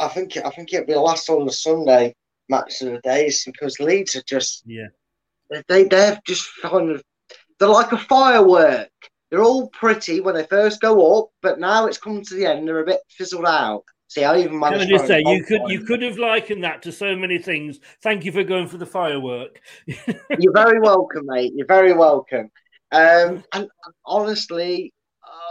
[0.00, 2.14] I think I think it'll be last on the Sunday
[2.48, 4.88] match of the days because Leeds are just yeah
[5.68, 7.02] they they're just kind of
[7.58, 8.90] they're like a firework.
[9.30, 12.66] They're all pretty when they first go up, but now it's come to the end,
[12.66, 13.84] they're a bit fizzled out.
[14.08, 14.74] See, I even Can.
[14.74, 17.78] I just say you could you could have likened that to so many things.
[18.02, 19.60] Thank you for going for the firework.
[19.86, 21.52] You're very welcome, mate.
[21.54, 22.50] You're very welcome.
[22.90, 24.94] Um, and, and honestly,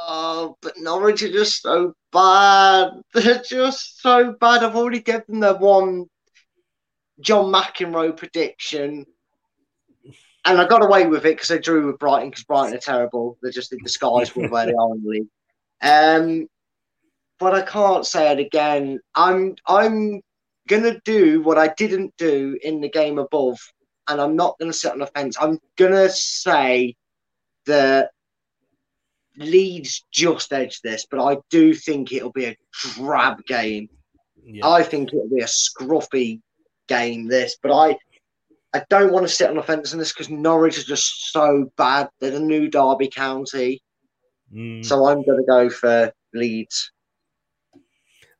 [0.07, 2.93] oh, but Norwich are just so bad.
[3.13, 4.63] They're just so bad.
[4.63, 6.07] I've already given them one
[7.19, 9.05] John McEnroe prediction,
[10.45, 13.37] and I got away with it because they drew with Brighton because Brighton are terrible.
[13.41, 15.27] They're just in disguise with where they are in the league.
[15.81, 16.47] Um,
[17.39, 18.99] but I can't say it again.
[19.15, 20.21] I'm I'm
[20.67, 23.59] gonna do what I didn't do in the game above,
[24.07, 25.37] and I'm not gonna sit on the fence.
[25.39, 26.95] I'm gonna say
[27.65, 28.11] that
[29.37, 33.89] Leeds just edged this, but I do think it'll be a drab game.
[34.63, 36.41] I think it'll be a scruffy
[36.87, 37.27] game.
[37.27, 37.97] This, but I
[38.73, 41.71] I don't want to sit on the fence on this because Norwich is just so
[41.77, 42.09] bad.
[42.19, 43.81] They're the new Derby County,
[44.53, 44.85] Mm.
[44.85, 46.91] so I'm gonna go for Leeds.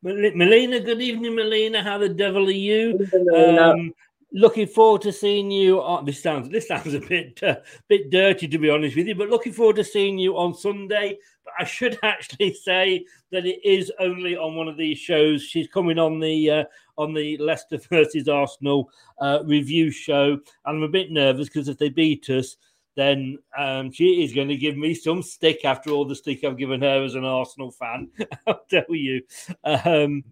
[0.02, 1.82] Melina, good evening, Melina.
[1.82, 3.06] How the devil are you?
[3.34, 3.92] Um,
[4.32, 5.80] looking forward to seeing you.
[5.82, 7.56] On, this sounds this sounds a bit uh,
[7.88, 11.18] bit dirty to be honest with you, but looking forward to seeing you on Sunday.
[11.44, 15.42] But I should actually say that it is only on one of these shows.
[15.42, 16.64] She's coming on the uh,
[16.98, 18.90] on the Leicester versus Arsenal
[19.20, 22.56] uh, review show, and I'm a bit nervous because if they beat us.
[22.96, 26.58] Then um, she is going to give me some stick after all the stick I've
[26.58, 28.08] given her as an Arsenal fan.
[28.48, 29.22] I'll tell you.
[29.62, 30.24] Um,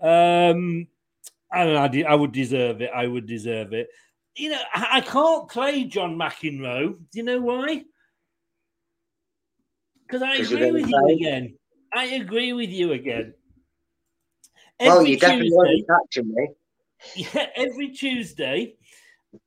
[0.00, 0.88] um,
[1.52, 2.90] I, don't I, de- I would deserve it.
[2.92, 3.88] I would deserve it.
[4.34, 6.88] You know, I, I can't play John McEnroe.
[6.88, 7.84] Do you know why?
[10.04, 11.54] Because I agree with you again.
[11.94, 13.34] I agree with you again.
[14.82, 16.48] Well, Every you definitely Tuesday- catching me.
[17.16, 18.74] yeah, every Tuesday,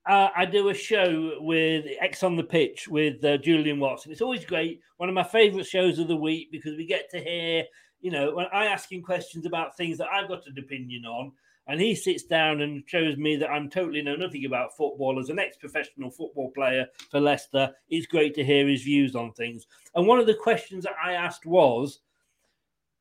[0.08, 4.12] uh, I do a show with X on the Pitch with uh, Julian Watson.
[4.12, 4.82] It's always great.
[4.98, 7.64] One of my favourite shows of the week because we get to hear,
[8.02, 11.32] you know, when I ask him questions about things that I've got an opinion on,
[11.68, 15.20] and he sits down and shows me that I'm totally know nothing about football.
[15.20, 19.66] As an ex-professional football player for Leicester, it's great to hear his views on things.
[19.96, 22.00] And one of the questions that I asked was,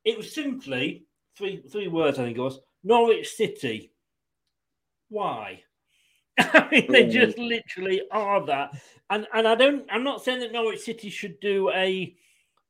[0.05, 1.05] it was simply
[1.37, 2.19] three three words.
[2.19, 3.93] I think it was Norwich City.
[5.09, 5.63] Why?
[6.39, 8.75] I mean, they just literally are that.
[9.11, 9.87] And and I don't.
[9.91, 12.15] I'm not saying that Norwich City should do a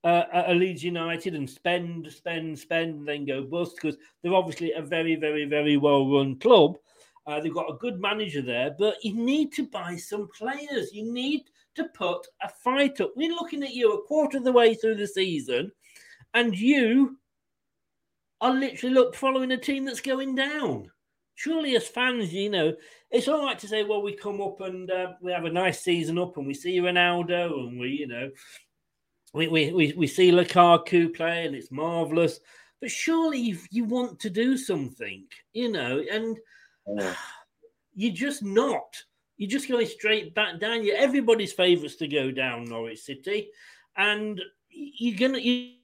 [0.05, 4.73] uh, a Leeds United and spend, spend, spend, and then go bust because they're obviously
[4.73, 6.77] a very, very, very well run club.
[7.27, 10.93] Uh, they've got a good manager there, but you need to buy some players.
[10.93, 11.45] You need
[11.75, 13.13] to put a fight up.
[13.17, 15.73] We're looking at you a quarter of the way through the season,
[16.35, 17.17] and you
[18.45, 20.91] are literally look following a team that's going down.
[21.35, 22.75] Surely, as fans, you know,
[23.11, 25.81] it's all right to say, well, we come up and uh, we have a nice
[25.83, 28.31] season up and we see Ronaldo and we, you know,
[29.33, 32.39] we, we, we, we see Lukaku play and it's marvelous.
[32.83, 35.25] But surely you, you want to do something,
[35.55, 36.37] you know, and
[37.95, 38.95] you're just not.
[39.39, 40.85] You're just going straight back down.
[40.85, 43.49] You're everybody's favourites to go down, Norwich City.
[43.97, 44.39] And
[44.69, 45.41] you're going to.
[45.41, 45.77] You,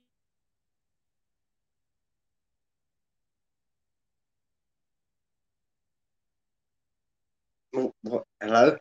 [7.74, 8.24] Oh, what?
[8.40, 8.76] Hello.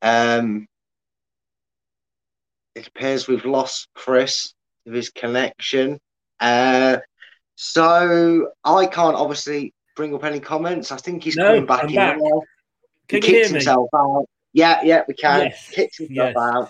[0.00, 0.66] Um,
[2.74, 4.54] it appears we've lost Chris
[4.86, 5.98] of his connection.
[6.40, 6.98] Uh,
[7.56, 10.92] so I can't obviously bring up any comments.
[10.92, 12.18] I think he's No, coming back I'm in back.
[12.18, 12.22] Can
[13.08, 13.52] he you kicked hear me?
[13.54, 14.26] himself out.
[14.52, 15.46] Yeah, yeah, we can.
[15.46, 16.36] Yes, Kicked himself yes.
[16.36, 16.68] out.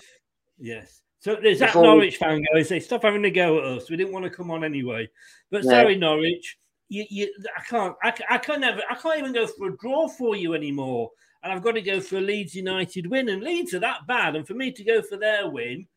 [0.57, 1.01] Yes.
[1.19, 3.89] So there's that Norwich fan guy They stop having a go at us.
[3.89, 5.09] We didn't want to come on anyway.
[5.51, 5.69] But Yeah.
[5.71, 6.57] sorry, Norwich.
[6.89, 7.95] You, you, I can't.
[8.03, 8.81] I, I can't never.
[8.89, 11.11] I can't even go for a draw for you anymore.
[11.43, 13.29] And I've got to go for a Leeds United win.
[13.29, 14.35] And Leeds are that bad.
[14.35, 15.87] And for me to go for their win,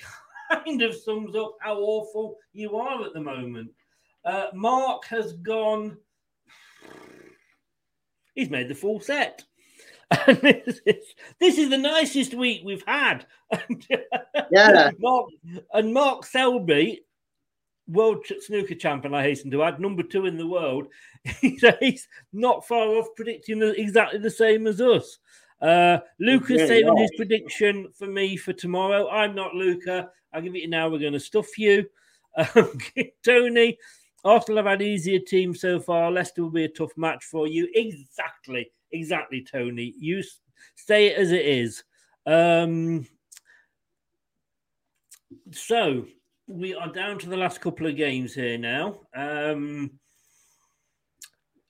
[0.52, 3.70] kind of sums up how awful you are at the moment.
[4.24, 5.96] Uh, Mark has gone.
[8.34, 9.44] He's made the full set.
[10.26, 11.04] And this is,
[11.38, 13.26] this is the nicest week we've had.
[14.50, 14.92] Yeah.
[14.98, 15.26] Mark,
[15.74, 17.02] and Mark Selby,
[17.88, 20.88] world snooker champion, I hasten to add, number two in the world,
[21.40, 25.18] he's, not far off predicting exactly the same as us.
[25.60, 29.08] Uh, Luca's Yeah, saving his prediction for me for tomorrow.
[29.08, 30.10] I'm not Luca.
[30.32, 30.88] I'll give it you now.
[30.88, 31.86] We're going to stuff you.
[32.54, 32.78] Um,
[33.24, 33.76] Tony,
[34.24, 36.12] Arsenal have had easier teams so far.
[36.12, 37.68] Leicester will be a tough match for you.
[37.74, 39.92] Exactly, exactly, Tony.
[39.98, 40.22] You
[40.76, 41.82] say it as it is.
[42.26, 43.08] Um,
[45.50, 46.06] so
[46.48, 49.00] we are down to the last couple of games here now.
[49.14, 49.90] Um,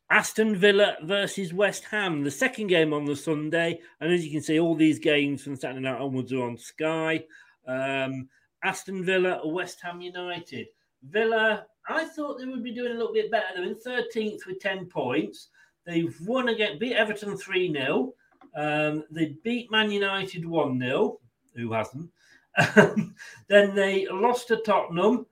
[0.09, 3.81] Aston Villa versus West Ham, the second game on the Sunday.
[4.01, 7.25] And as you can see, all these games from Saturday night onwards are on Sky.
[7.67, 8.29] Um,
[8.63, 10.69] Aston Villa, West Ham United.
[11.03, 13.47] Villa, I thought they would be doing a little bit better.
[13.57, 15.49] They're in 13th with 10 points.
[15.85, 18.15] They've won again, beat Everton 3 0.
[18.55, 21.19] Um, they beat Man United 1 0.
[21.57, 22.11] Who hasn't?
[23.49, 25.27] then they lost to Tottenham,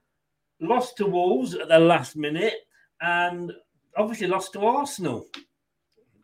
[0.60, 2.54] lost to Wolves at the last minute,
[3.00, 3.52] and
[3.96, 5.26] obviously lost to Arsenal.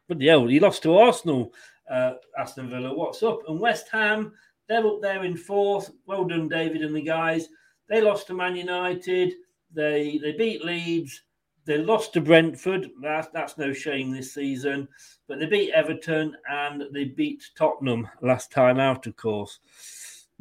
[0.09, 1.53] But yeah, he lost to Arsenal,
[1.91, 2.95] uh, Aston Villa.
[2.95, 3.41] What's up?
[3.49, 4.33] And West Ham,
[4.69, 5.91] they're up there in fourth.
[6.07, 7.49] Well done, David and the guys.
[7.89, 9.35] They lost to Man United.
[9.73, 11.23] They they beat Leeds.
[11.65, 12.91] They lost to Brentford.
[13.01, 14.89] That's that's no shame this season.
[15.29, 19.59] But they beat Everton and they beat Tottenham last time out, of course.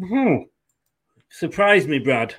[0.07, 0.35] Hmm.
[1.29, 2.35] surprise me, Brad.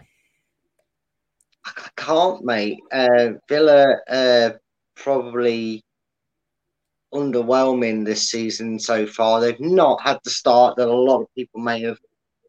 [1.64, 2.80] I can't, mate.
[2.90, 4.50] Uh, Villa uh,
[4.96, 5.84] probably
[7.14, 9.40] underwhelming this season so far.
[9.40, 11.98] They've not had the start that a lot of people may have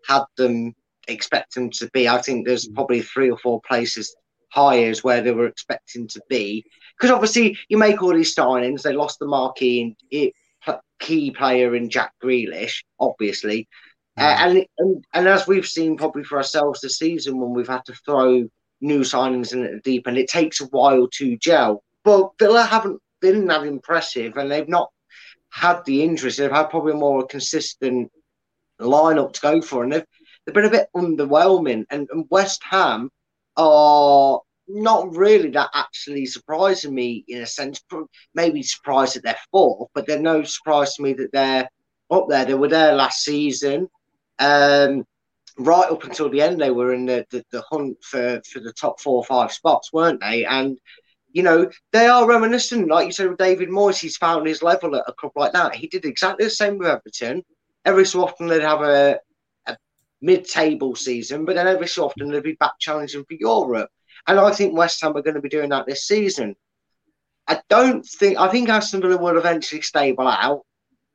[0.07, 0.73] had them
[1.07, 2.09] expect them to be.
[2.09, 4.15] I think there's probably three or four places
[4.49, 6.63] higher is where they were expecting to be.
[6.97, 8.81] Because obviously you make all these signings.
[8.81, 10.33] They lost the marquee and it,
[10.99, 13.67] key player in Jack Grealish, obviously.
[14.15, 17.83] Uh, and, and and as we've seen probably for ourselves this season when we've had
[17.85, 18.47] to throw
[18.79, 21.83] new signings in at the deep end, it takes a while to gel.
[22.03, 24.91] But Villa haven't been that impressive, and they've not
[25.49, 26.37] had the injuries.
[26.37, 28.11] They've had probably a more consistent
[28.79, 30.05] lineup to go for, and they've
[30.45, 31.85] they've been a bit underwhelming.
[31.89, 33.09] And, and West Ham
[33.57, 37.81] are not really that actually surprising me in a sense.
[38.35, 41.69] Maybe surprised that they're fourth, but they're no surprise to me that they're
[42.11, 42.45] up there.
[42.45, 43.89] They were there last season.
[44.43, 45.05] Um,
[45.57, 48.73] right up until the end, they were in the, the, the hunt for, for the
[48.73, 50.43] top four or five spots, weren't they?
[50.45, 50.77] And,
[51.31, 54.95] you know, they are reminiscent, like you said with David Moyes, he's found his level
[54.95, 55.75] at a club like that.
[55.75, 57.43] He did exactly the same with Everton.
[57.85, 59.19] Every so often they'd have a,
[59.67, 59.77] a
[60.21, 63.89] mid table season, but then every so often they'd be back challenging for Europe.
[64.27, 66.55] And I think West Ham are going to be doing that this season.
[67.47, 70.61] I don't think, I think Aston Villa will eventually stable out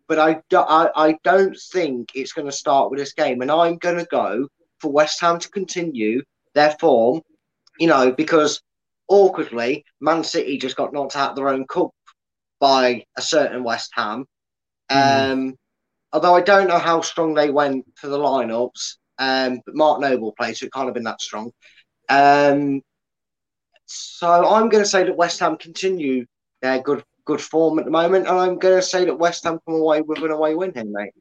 [0.08, 3.42] but I, do, I, I don't think it's going to start with this game.
[3.42, 4.48] And I'm going to go
[4.80, 6.22] for West Ham to continue
[6.54, 7.20] their form,
[7.78, 8.62] you know, because
[9.08, 11.90] awkwardly, Man City just got knocked out of their own cup
[12.58, 14.24] by a certain West Ham.
[14.90, 15.54] Um,
[16.12, 20.32] although I don't know how strong they went for the lineups, um, but Mark Noble
[20.32, 21.50] played, so it can't have been that strong.
[22.08, 22.80] Um,
[23.84, 26.24] so I'm going to say that West Ham continue
[26.62, 29.60] their good good form at the moment, and I'm going to say that West Ham
[29.66, 31.12] come away with an away win here, mate.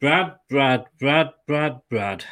[0.00, 2.24] Brad, Brad, Brad, Brad, Brad.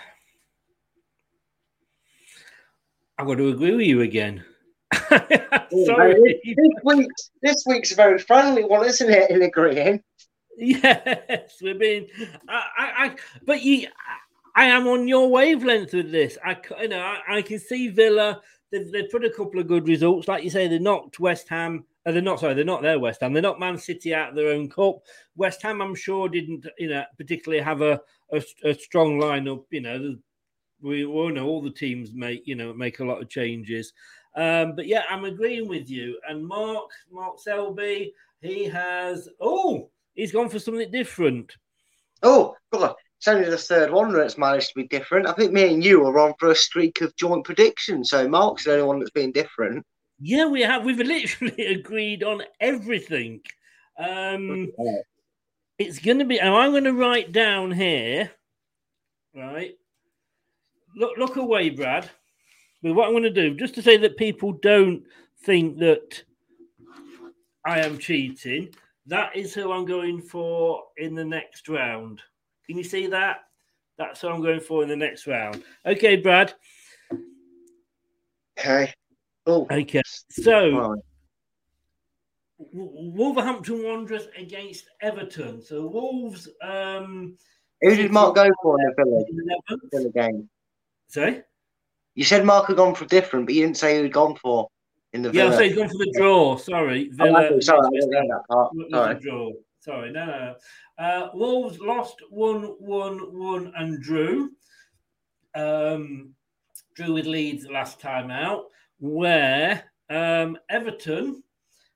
[3.18, 4.44] I've got to agree with you again.
[5.72, 6.14] Oh, Sorry.
[6.44, 10.02] This week's, this week's a very friendly one, isn't it, in agreeing?
[10.56, 12.08] Yes, we've been.
[12.48, 13.16] I, I, I
[13.46, 13.86] but you,
[14.56, 16.38] I am on your wavelength with this.
[16.44, 18.40] I, you know, I, I can see Villa.
[18.72, 20.66] They've, they've put a couple of good results, like you say.
[20.66, 21.84] They knocked West Ham.
[22.06, 22.54] Uh, they're not sorry.
[22.54, 22.98] They're not there.
[22.98, 23.32] West Ham.
[23.32, 25.00] They're not Man City out of their own cup.
[25.36, 28.00] West Ham, I'm sure, didn't you know particularly have a
[28.32, 29.64] a, a strong lineup.
[29.70, 30.16] You know,
[30.80, 33.92] we all know all the teams make you know make a lot of changes.
[34.36, 36.18] Um, but yeah, I'm agreeing with you.
[36.28, 41.52] And Mark, Mark Selby, he has oh, he's gone for something different.
[42.22, 42.94] Oh, God.
[43.18, 45.26] It's only the third one that's managed to be different.
[45.26, 48.10] I think me and you are on for a streak of joint predictions.
[48.10, 49.84] So Mark's the only one that's been different.
[50.20, 50.84] Yeah, we have.
[50.84, 53.40] We've literally agreed on everything.
[53.98, 54.68] Um,
[55.78, 58.30] it's going to be, and I'm going to write down here,
[59.34, 59.74] right?
[60.94, 62.10] Look, look away, Brad.
[62.82, 65.04] But what I'm going to do, just to say that people don't
[65.44, 66.22] think that
[67.64, 68.74] I am cheating,
[69.06, 72.22] that is who I'm going for in the next round.
[72.66, 73.38] Can you see that?
[73.98, 75.62] That's who I'm going for in the next round.
[75.84, 76.54] Okay, Brad.
[78.58, 78.94] Okay.
[79.50, 79.66] Oh.
[79.70, 80.02] Okay.
[80.30, 80.96] So,
[82.58, 85.62] Wolverhampton Wanderers against Everton.
[85.62, 86.48] So Wolves.
[86.62, 87.36] Um,
[87.80, 89.78] Who did Mark go for in the Villa.
[89.92, 90.48] Villa game?
[91.08, 91.42] Sorry.
[92.14, 94.68] You said Mark had gone for different, but you didn't say who he'd gone for
[95.12, 95.56] in the Yeah, Villa.
[95.56, 96.56] so he's gone for the draw.
[96.56, 97.44] Sorry, Oh, Villa.
[97.46, 98.72] okay, sorry, I didn't that part.
[98.90, 99.14] Sorry.
[99.20, 99.52] draw.
[99.80, 100.54] Sorry, no, no.
[100.98, 101.04] no.
[101.04, 104.50] Uh, Wolves lost one, one, one, and drew.
[105.54, 106.34] um,
[106.94, 108.64] drew with Leeds last time out,
[109.00, 111.42] where um, Everton,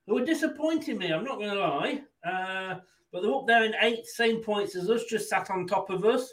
[0.07, 2.81] who were disappointing me, I'm not going to lie, uh,
[3.13, 6.05] but they're up there in eight, same points as us, just sat on top of
[6.05, 6.33] us,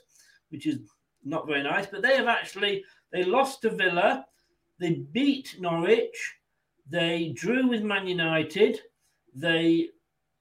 [0.50, 0.80] which is
[1.24, 1.86] not very nice.
[1.86, 4.26] But they have actually they lost to Villa,
[4.80, 6.36] they beat Norwich,
[6.90, 8.80] they drew with Man United,
[9.36, 9.90] they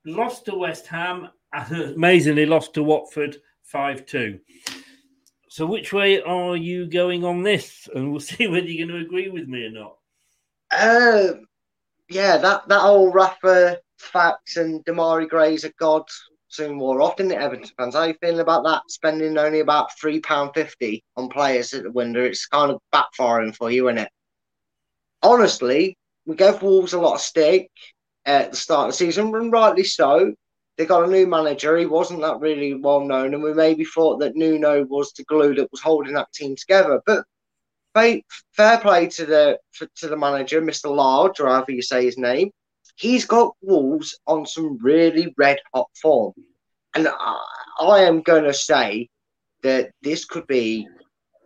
[0.06, 4.38] lost to West Ham, and amazingly lost to Watford five two.
[5.48, 7.88] So, which way are you going on this?
[7.94, 9.96] And we'll see whether you're going to agree with me or not.
[10.70, 11.34] Uh,
[12.08, 16.04] yeah, that that old Rafa facts and Demarai Gray's a god
[16.48, 17.94] soon wore off, didn't it, Everton fans?
[17.94, 18.82] How are you feeling about that?
[18.88, 23.54] Spending only about three pound fifty on players at the window, it's kind of backfiring
[23.54, 24.10] for you, isn't it?
[25.22, 27.70] Honestly, we gave Wolves a lot of stick
[28.24, 30.34] at the start of the season, and rightly so.
[30.76, 31.76] They got a new manager.
[31.76, 35.54] He wasn't that really well known, and we maybe thought that Nuno was the glue
[35.56, 37.02] that was holding that team together.
[37.04, 37.24] But
[37.94, 39.58] fair play to the
[39.96, 40.94] to the manager, Mr.
[40.94, 42.50] Lage, or however you say his name
[43.00, 46.34] he's got Wolves on some really red hot form.
[46.94, 47.38] And I,
[47.80, 49.08] I am going to say
[49.62, 50.86] that this could be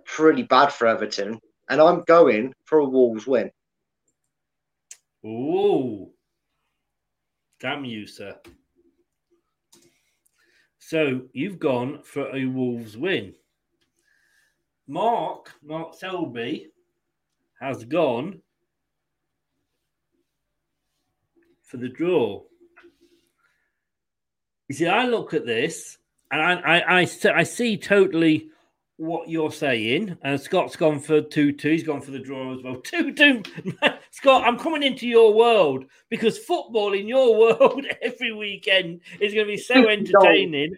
[0.04, 1.38] pretty bad for Everton.
[1.70, 3.50] And I'm going for a Wolves win.
[5.24, 6.10] Ooh.
[7.60, 8.36] Damn you, sir.
[10.80, 13.34] So you've gone for a Wolves win.
[14.86, 16.70] Mark, Mark Selby,
[17.61, 18.40] has gone
[21.62, 22.43] for the draw.
[24.69, 25.98] You see, I look at this
[26.31, 28.51] and I, I, I, I see totally
[28.97, 30.16] what you're saying.
[30.23, 31.70] And Scott's gone for 2 2.
[31.70, 32.77] He's gone for the draw as well.
[32.81, 33.43] 2 2.
[34.11, 39.47] Scott, I'm coming into your world because football in your world every weekend is going
[39.47, 40.77] to be so entertaining.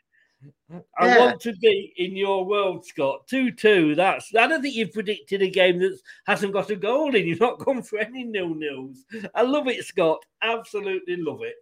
[0.70, 1.18] I yeah.
[1.18, 3.28] want to be in your world, Scott.
[3.28, 3.94] Two two.
[3.94, 4.34] That's.
[4.34, 7.26] I don't think you've predicted a game that hasn't got a goal in.
[7.26, 9.05] You've not gone for any nil nils.
[9.34, 10.24] I love it, Scott.
[10.43, 11.55] Absolutely love it.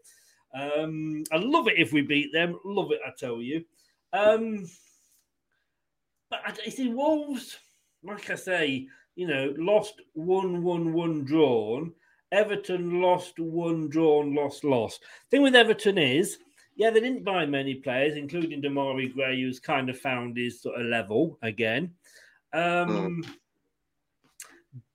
[0.55, 2.59] Um, I love it if we beat them.
[2.64, 3.64] Love it, I tell you.
[4.12, 4.66] Um,
[6.31, 7.59] but I, you see, Wolves,
[8.02, 8.86] like I say,
[9.16, 11.93] you know, lost one, one, one drawn.
[12.32, 15.02] Everton lost one drawn, lost, lost.
[15.31, 16.39] Thing with Everton is
[16.77, 20.81] yeah, they didn't buy many players, including Demarai Gray, who's kind of found his sort
[20.81, 21.93] of level again.
[22.53, 23.31] Um, mm.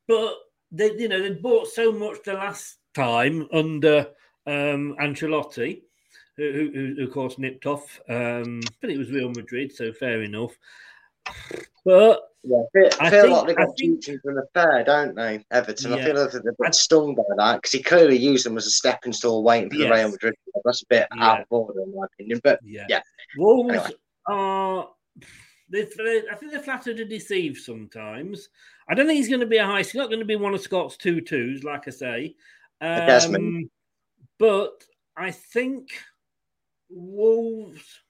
[0.08, 0.34] But
[0.72, 4.08] they, you know, they bought so much the last time under
[4.46, 5.82] um, Ancelotti,
[6.36, 8.00] who, who, who, of course nipped off.
[8.10, 10.52] Um, but it was Real Madrid, so fair enough.
[11.86, 15.16] But yeah, I feel, I feel think, like they got teaching from the fair, don't
[15.16, 15.91] they, Everton?
[15.91, 15.98] Yeah.
[15.98, 18.72] I feel like they've been stung by that because he clearly used them as a
[18.72, 19.90] stepping stone waiting for yes.
[19.90, 20.36] the Real Madrid.
[20.64, 21.26] That's a bit yeah.
[21.26, 22.40] out of order, in my opinion.
[22.44, 23.02] But yeah, yeah.
[23.38, 23.91] Wolves anyway.
[24.28, 24.90] are.
[25.72, 28.49] They, I think they're flattered to deceive sometimes.
[28.90, 29.80] I don't think he's going to be a high.
[29.80, 32.36] He's not going to be one of Scott's two twos, like I say.
[32.82, 33.70] Um,
[34.40, 34.84] but
[35.16, 35.90] I think
[36.90, 38.02] Wolves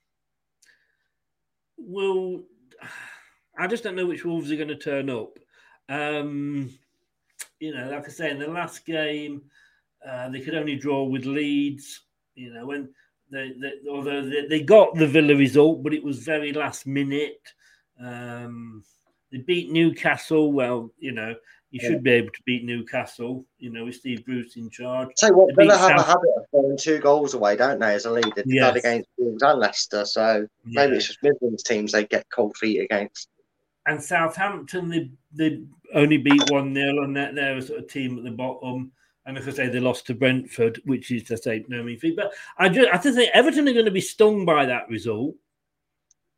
[1.77, 2.43] will
[3.59, 5.37] I just don't know which Wolves are going to turn up.
[5.89, 6.69] Um,
[7.59, 9.41] you know, like I say, in the last game,
[10.07, 12.01] uh, they could only draw with Leeds.
[12.35, 12.89] You know, when
[13.29, 17.41] they, they although they, they, got the Villa result, but it was very last minute.
[18.01, 18.83] Um,
[19.29, 20.53] they beat Newcastle.
[20.53, 21.35] Well, you know,
[21.69, 23.45] you should be able to beat Newcastle.
[23.57, 25.09] You know, with Steve Bruce in charge.
[25.17, 25.99] Say what Villa have South...
[25.99, 27.93] a habit of throwing two goals away, don't they?
[27.93, 28.77] As a leader, yes.
[28.77, 30.05] against Wolves and Leicester.
[30.05, 30.85] So yeah.
[30.85, 33.27] maybe it's just Midlands teams they get cold feet against
[33.89, 35.61] and Southampton they they
[35.93, 38.91] only beat one 0 and that they're a sort of team at the bottom.
[39.25, 42.15] And as I say, they lost to Brentford, which is to say no mean feat.
[42.15, 45.35] But I just I just think Everton are going to be stung by that result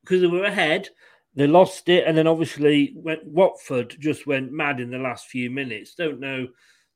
[0.01, 0.89] because they were ahead.
[1.35, 5.49] They lost it, and then obviously went, Watford just went mad in the last few
[5.49, 5.95] minutes.
[5.95, 6.47] Don't know,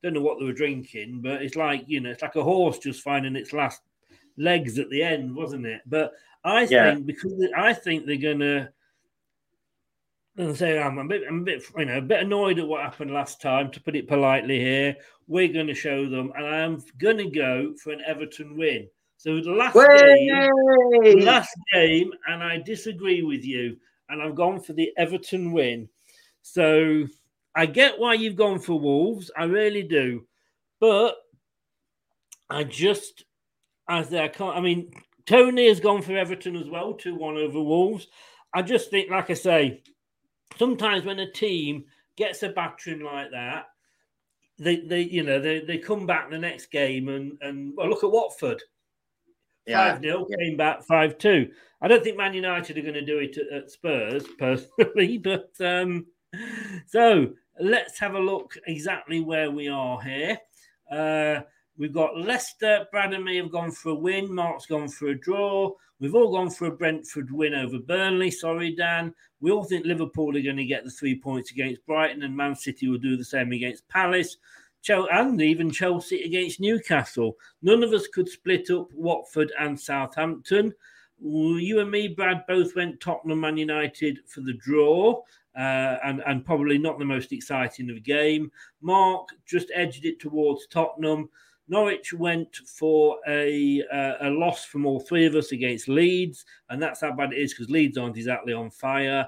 [0.03, 2.79] don't know what they were drinking, but it's like you know, it's like a horse
[2.79, 3.81] just finding its last
[4.37, 5.81] legs at the end, wasn't it?
[5.85, 6.11] But
[6.43, 6.95] I yeah.
[6.95, 8.69] think because I think they're gonna
[10.37, 12.81] and say I'm a bit, I'm a bit, you know, a bit annoyed at what
[12.81, 13.71] happened last time.
[13.71, 14.95] To put it politely, here
[15.27, 18.87] we're going to show them, and I'm going to go for an Everton win.
[19.17, 23.77] So the last game, last game, and I disagree with you,
[24.09, 25.89] and I've gone for the Everton win.
[26.41, 27.05] So
[27.55, 30.27] I get why you've gone for Wolves, I really do,
[30.79, 31.15] but
[32.49, 33.23] I just,
[33.89, 34.55] as I can't.
[34.55, 34.91] I mean,
[35.25, 38.07] Tony has gone for Everton as well, two one over Wolves.
[38.53, 39.81] I just think, like I say,
[40.57, 41.85] sometimes when a team
[42.15, 43.65] gets a battering like that,
[44.57, 48.03] they, they you know they, they come back the next game and and well look
[48.03, 48.61] at Watford.
[49.67, 50.37] Five yeah, 0 yeah.
[50.37, 51.49] came back five two.
[51.81, 55.49] I don't think Man United are going to do it at, at Spurs personally, but
[55.59, 56.05] um,
[56.87, 60.37] so let's have a look exactly where we are here.
[60.89, 61.41] Uh,
[61.77, 64.33] we've got Leicester, Brad and me have gone for a win.
[64.33, 65.71] Mark's gone for a draw.
[65.99, 68.29] We've all gone for a Brentford win over Burnley.
[68.31, 69.13] Sorry, Dan.
[69.39, 72.55] We all think Liverpool are going to get the three points against Brighton, and Man
[72.55, 74.37] City will do the same against Palace.
[74.87, 77.35] And even Chelsea against Newcastle.
[77.63, 80.73] None of us could split up Watford and Southampton.
[81.19, 85.21] You and me, Brad, both went Tottenham Man United for the draw.
[85.57, 88.51] Uh, and, and probably not the most exciting of the game.
[88.81, 91.29] Mark just edged it towards Tottenham.
[91.67, 96.81] Norwich went for a uh, a loss from all three of us against Leeds, and
[96.81, 99.27] that's how bad it is because Leeds aren't exactly on fire.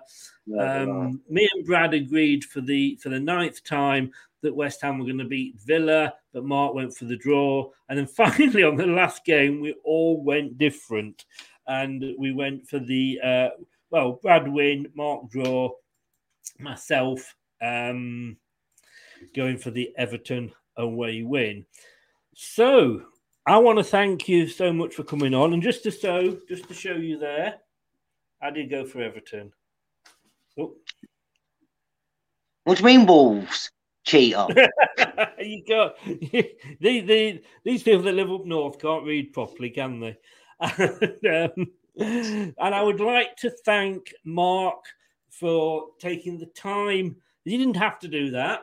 [0.60, 4.12] um, me and Brad agreed for the for the ninth time
[4.42, 7.98] that West Ham were going to beat Villa, but Mark went for the draw, and
[7.98, 11.26] then finally on the last game we all went different,
[11.68, 13.50] and we went for the uh,
[13.90, 15.72] well Brad win, Mark draw,
[16.60, 18.38] myself um,
[19.36, 21.66] going for the Everton away win.
[22.40, 23.02] So
[23.48, 26.68] I want to thank you so much for coming on, and just to show, just
[26.68, 27.56] to show you there,
[28.40, 29.52] I did go for Everton.
[30.60, 30.76] Oh.
[32.64, 33.72] What do you mean, Wolves?
[34.04, 34.46] Cheater.
[35.40, 40.18] you got the, the, these people that live up north can't read properly, can they?
[40.78, 44.86] and, um, and I would like to thank Mark
[45.32, 47.16] for taking the time.
[47.46, 48.62] He didn't have to do that.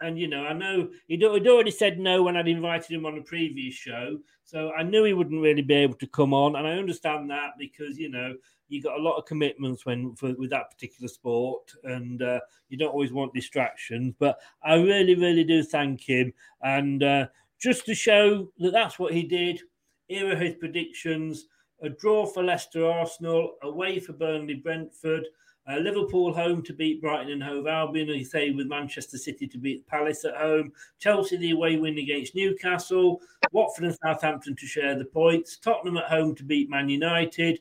[0.00, 3.18] And, you know, I know he'd, he'd already said no when I'd invited him on
[3.18, 4.18] a previous show.
[4.44, 6.56] So I knew he wouldn't really be able to come on.
[6.56, 8.34] And I understand that because, you know,
[8.68, 12.76] you got a lot of commitments when for, with that particular sport and uh, you
[12.76, 14.14] don't always want distractions.
[14.18, 16.32] But I really, really do thank him.
[16.62, 17.26] And uh,
[17.58, 19.60] just to show that that's what he did,
[20.08, 21.46] here are his predictions
[21.82, 25.26] a draw for Leicester Arsenal, away for Burnley Brentford.
[25.68, 29.48] Uh, Liverpool home to beat Brighton and Hove Albion, and you say with Manchester City
[29.48, 30.72] to beat Palace at home.
[31.00, 33.20] Chelsea the away win against Newcastle.
[33.50, 35.56] Watford and Southampton to share the points.
[35.56, 37.60] Tottenham at home to beat Man United.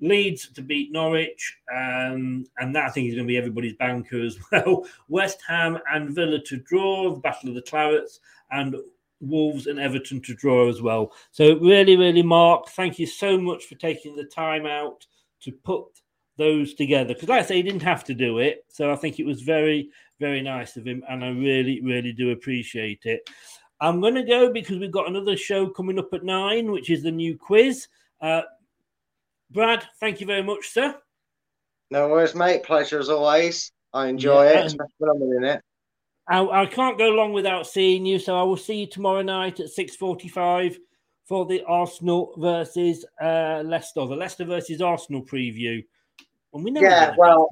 [0.00, 4.22] Leeds to beat Norwich, um, and that I think is going to be everybody's banker
[4.22, 4.86] as well.
[5.08, 8.20] West Ham and Villa to draw, the Battle of the Clarets,
[8.50, 8.76] and
[9.20, 11.12] Wolves and Everton to draw as well.
[11.32, 15.06] So, really, really, Mark, thank you so much for taking the time out
[15.40, 16.00] to put
[16.40, 17.14] those together.
[17.14, 18.64] Because, like I say, he didn't have to do it.
[18.68, 21.04] So, I think it was very, very nice of him.
[21.08, 23.20] And I really, really do appreciate it.
[23.80, 27.02] I'm going to go because we've got another show coming up at nine, which is
[27.02, 27.86] the new quiz.
[28.20, 28.42] Uh,
[29.50, 30.94] Brad, thank you very much, sir.
[31.90, 32.62] No worries, mate.
[32.62, 33.72] Pleasure as always.
[33.92, 35.62] I enjoy Yeah, it, and- especially when I'm in it.
[36.28, 39.58] I, I can't go long without seeing you, so I will see you tomorrow night
[39.58, 40.78] at six forty-five
[41.26, 45.82] for the Arsenal versus uh, Leicester, the Leicester versus Arsenal preview.
[46.52, 47.48] And we never Yeah, well,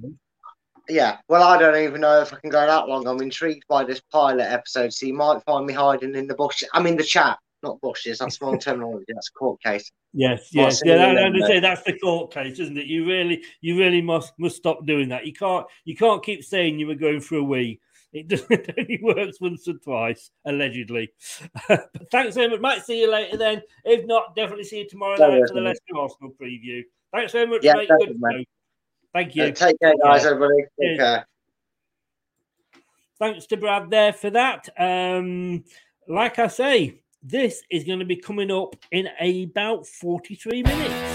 [0.89, 1.19] yeah.
[1.29, 3.07] Well, I don't even know if I can go that long.
[3.07, 6.63] I'm intrigued by this pilot episode, so you might find me hiding in the bush.
[6.73, 8.19] I mean, the chat, not bushes.
[8.19, 9.07] That's wrong terminology.
[9.09, 9.91] That's a court case.
[10.15, 10.97] Yes, yes, yeah.
[10.97, 12.87] That, that- say that's the court case, isn't it?
[12.87, 15.27] You really, you really must must stop doing that.
[15.27, 17.81] You can't, you can't keep saying you were going for a wee.
[18.13, 21.11] It, doesn't, it only works once or twice, allegedly.
[21.69, 22.61] but thanks very much.
[22.61, 23.63] Might see you later then.
[23.85, 25.61] If not, definitely see you tomorrow No night for the.
[25.61, 26.83] Leicester Arsenal preview.
[27.13, 27.89] Thanks very much, Yeah, mate.
[27.89, 28.21] Good
[29.15, 29.45] Thank you.
[29.45, 30.31] Uh, take care, guys, Yeah.
[30.31, 30.63] everybody.
[30.63, 30.99] Take Cheers.
[30.99, 31.27] care.
[33.19, 34.69] Thanks to Brad there for that.
[34.79, 35.65] Um,
[36.07, 41.08] like I say, this is going to be coming up in about 43 minutes.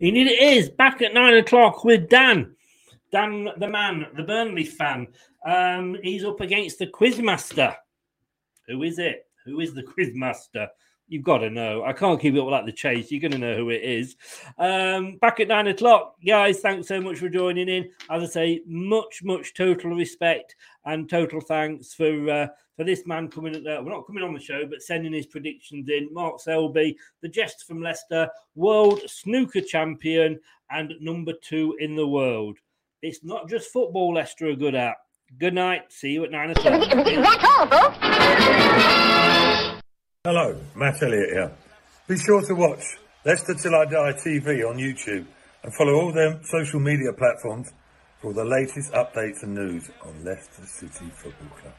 [0.00, 2.56] Indeed, it is back at nine o'clock with Dan.
[3.12, 5.08] Dan, the man, the Burnley fan.
[5.44, 7.76] Um, he's up against the Quizmaster.
[8.66, 9.26] Who is it?
[9.44, 10.68] Who is the Quizmaster?
[11.10, 11.82] You've got to know.
[11.84, 13.10] I can't keep it all at the chase.
[13.10, 14.14] You're going to know who it is.
[14.56, 16.60] Um, back at nine o'clock, guys.
[16.60, 17.90] Thanks so much for joining in.
[18.08, 20.54] As I say, much, much total respect
[20.84, 22.46] and total thanks for uh,
[22.76, 23.56] for this man coming.
[23.56, 26.08] At, uh, well, not coming on the show, but sending his predictions in.
[26.12, 30.38] Mark Selby, the jest from Leicester, world snooker champion
[30.70, 32.56] and number two in the world.
[33.02, 34.94] It's not just football Leicester are good at.
[35.38, 35.92] Good night.
[35.92, 36.86] See you at nine o'clock.
[40.22, 41.52] Hello, Matt Elliott here.
[42.06, 42.82] Be sure to watch
[43.24, 45.24] Leicester Till I Die TV on YouTube
[45.62, 47.72] and follow all their social media platforms
[48.20, 51.72] for the latest updates and news on Leicester City Football Club.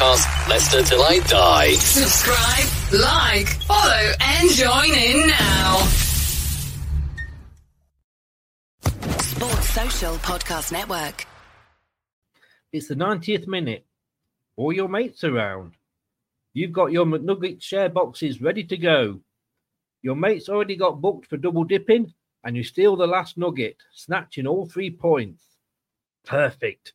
[0.00, 1.72] Podcast Leicester Till I Die.
[1.74, 5.76] Subscribe, like, follow, and join in now.
[9.20, 11.26] Sports Social Podcast Network.
[12.72, 13.84] It's the 90th minute.
[14.56, 15.74] All your mates around.
[16.54, 19.20] You've got your McNugget share boxes ready to go.
[20.02, 24.46] Your mates already got booked for double dipping, and you steal the last nugget, snatching
[24.46, 25.44] all three points.
[26.24, 26.94] Perfect.